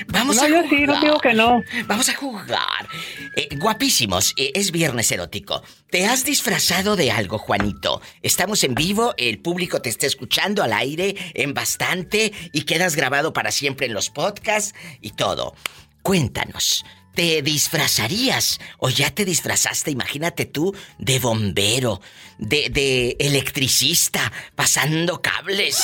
[0.08, 0.70] Vamos no, a yo jugar.
[0.70, 1.64] sí, no digo que no.
[1.86, 2.88] Vamos a jugar.
[3.36, 5.64] Eh, guapísimos, eh, es viernes erótico.
[5.90, 8.02] ¿Te has disfrazado de algo, Juanito?
[8.22, 13.34] Estamos en vivo, el público te está escuchando al aire en bastante y quedas grabado
[13.34, 15.54] para siempre en los podcasts y todo.
[16.02, 16.84] Cuéntanos,
[17.14, 22.02] ¿te disfrazarías o ya te disfrazaste, imagínate tú, de bombero,
[22.40, 25.78] de, de electricista, pasando cables?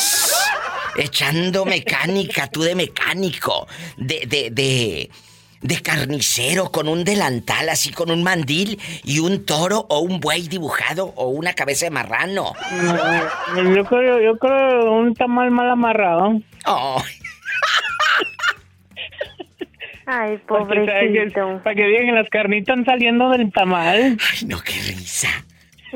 [0.97, 3.67] Echando mecánica, tú de mecánico,
[3.97, 5.09] de, de, de,
[5.61, 10.47] de carnicero con un delantal así con un mandil y un toro o un buey
[10.47, 12.53] dibujado o una cabeza de marrano.
[13.53, 16.41] No, yo creo, yo creo un tamal mal amarrado.
[16.65, 17.01] Oh.
[20.09, 21.61] Ay, Para que, pobrecito.
[21.63, 24.17] para que digan que las carnitas están saliendo del tamal.
[24.31, 25.27] Ay, no, qué risa.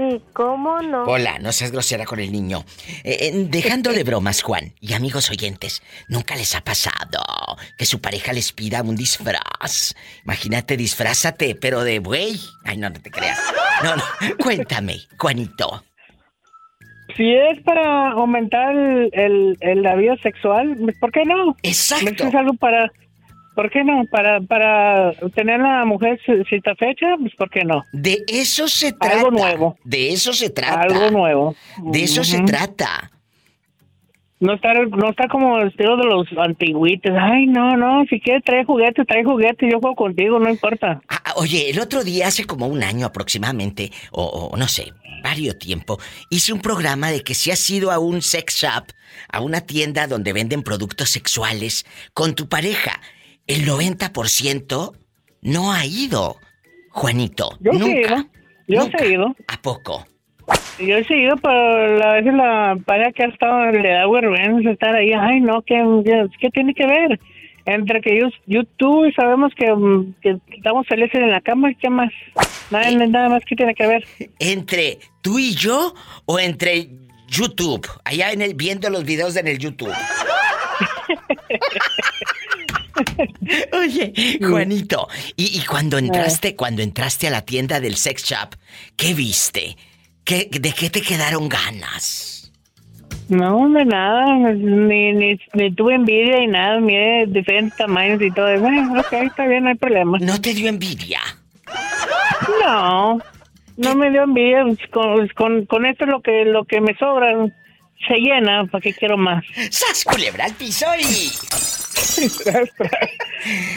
[0.09, 1.03] Sí, ¿cómo no?
[1.03, 2.63] Hola, no seas grosera con el niño.
[3.03, 7.21] Eh, eh, dejando de bromas, Juan, y amigos oyentes, ¿nunca les ha pasado
[7.77, 9.93] que su pareja les pida un disfraz?
[10.23, 12.39] Imagínate, disfrázate, pero de buey.
[12.65, 13.39] Ay, no, no te creas.
[13.83, 14.03] No, no,
[14.39, 15.83] cuéntame, Juanito.
[17.17, 21.55] Si es para aumentar el, el- el- la vida sexual, ¿por qué no?
[21.61, 22.25] Exacto.
[22.27, 22.91] Es algo para...
[23.55, 24.05] ¿Por qué no?
[24.09, 27.83] Para, para tener a la mujer ci- satisfecha, pues ¿por qué no?
[27.91, 29.15] De eso se trata.
[29.17, 29.77] Algo nuevo.
[29.83, 30.81] De eso se trata.
[30.81, 31.55] Algo nuevo.
[31.83, 32.45] De eso se Ujú.
[32.45, 33.11] trata.
[34.39, 37.11] No está, no está como el estilo de los antiguitos.
[37.19, 40.99] Ay, no, no, si quieres trae juguetes, trae juguetes, yo juego contigo, no importa.
[41.09, 45.59] Ah, Oye, el otro día, hace como un año aproximadamente, o, o no sé, varios
[45.59, 45.99] tiempo,
[46.31, 48.85] hice un programa de que si has ido a un sex shop,
[49.31, 52.99] a una tienda donde venden productos sexuales, con tu pareja,
[53.53, 54.93] el 90%
[55.41, 56.37] no ha ido,
[56.89, 57.57] Juanito.
[57.59, 57.85] Yo nunca.
[57.85, 58.25] he ido.
[58.67, 59.03] Yo Nunca.
[59.03, 59.35] he ido.
[59.47, 60.05] ¿A poco?
[60.79, 64.95] Yo he ido, pero la vez la pareja que ha estado le da vergüenza estar
[64.95, 65.11] ahí.
[65.13, 65.83] Ay, no, ¿qué,
[66.39, 67.19] qué, tiene que ver?
[67.65, 71.89] Entre que yo, YouTube y sabemos que, mm, que estamos felices en la cama, ¿qué
[71.89, 72.11] más?
[72.71, 74.03] Nada, nada más, ¿qué tiene que ver?
[74.39, 75.93] ¿Entre tú y yo
[76.25, 76.89] o entre
[77.27, 77.87] YouTube?
[78.03, 79.93] Allá en el viendo los videos en el YouTube.
[83.73, 88.55] Oye, Juanito, y, y cuando entraste, cuando entraste a la tienda del sex shop,
[88.95, 89.77] ¿qué viste?
[90.23, 92.51] ¿Qué, ¿De qué te quedaron ganas?
[93.29, 98.59] No, de nada, ni, ni, ni tuve envidia ni nada, miré diferentes tamaños y todo.
[98.59, 100.17] Bueno, ok, está bien, no hay problema.
[100.19, 101.21] ¿No te dio envidia?
[102.65, 103.19] No,
[103.77, 104.63] no me dio envidia.
[104.65, 107.31] pues, Con, con, con esto es lo que, lo que me sobra.
[108.07, 109.43] Se llena, ¿para qué quiero más?
[109.69, 111.31] ¡Sas, culebra al piso y...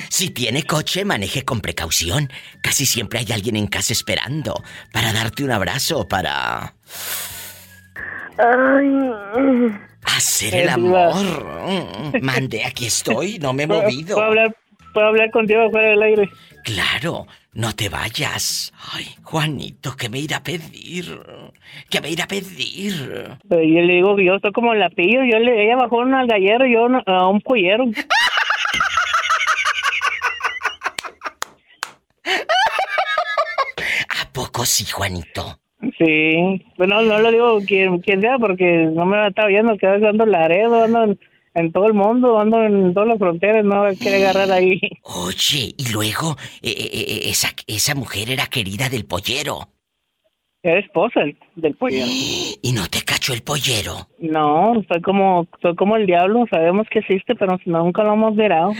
[0.08, 2.30] Si tiene coche, maneje con precaución.
[2.62, 6.74] Casi siempre hay alguien en casa esperando para darte un abrazo o para
[10.16, 11.14] hacer el amor.
[11.66, 14.14] Mm, Mande, aquí estoy, no me he ¿Puedo- movido.
[14.16, 14.56] ¿Puedo hablar,
[14.94, 16.30] puedo hablar contigo fuera del aire?
[16.62, 18.72] Claro, no te vayas.
[18.94, 21.04] Ay, Juanito, ¿qué me irá a pedir?
[21.90, 23.36] ¿Qué me irá a pedir?
[23.46, 25.22] Pero yo le digo que yo estoy como la pillo.
[25.24, 27.84] Yo le, ella bajó una gallera y yo a un pollero.
[34.22, 35.58] ¿A poco sí, Juanito?
[35.98, 39.76] Sí, bueno, no lo digo quien, quien sea porque no me va a estar oyendo
[39.76, 41.14] que ando Laredo, ando
[41.54, 44.80] en, todo el mundo, ando en todas las fronteras, no quiere agarrar ahí.
[45.02, 49.68] Oye, y luego, eh, eh, eh, esa, esa mujer era querida del pollero.
[50.62, 52.06] Era esposa del, del pollero.
[52.62, 54.08] ¿Y no te cachó el pollero?
[54.18, 58.72] No, soy como, soy como el diablo, sabemos que existe, pero nunca lo hemos mirado.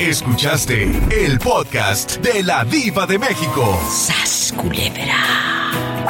[0.00, 3.76] Escuchaste el podcast de la Diva de México.
[3.90, 5.57] ¡Sas, culebra!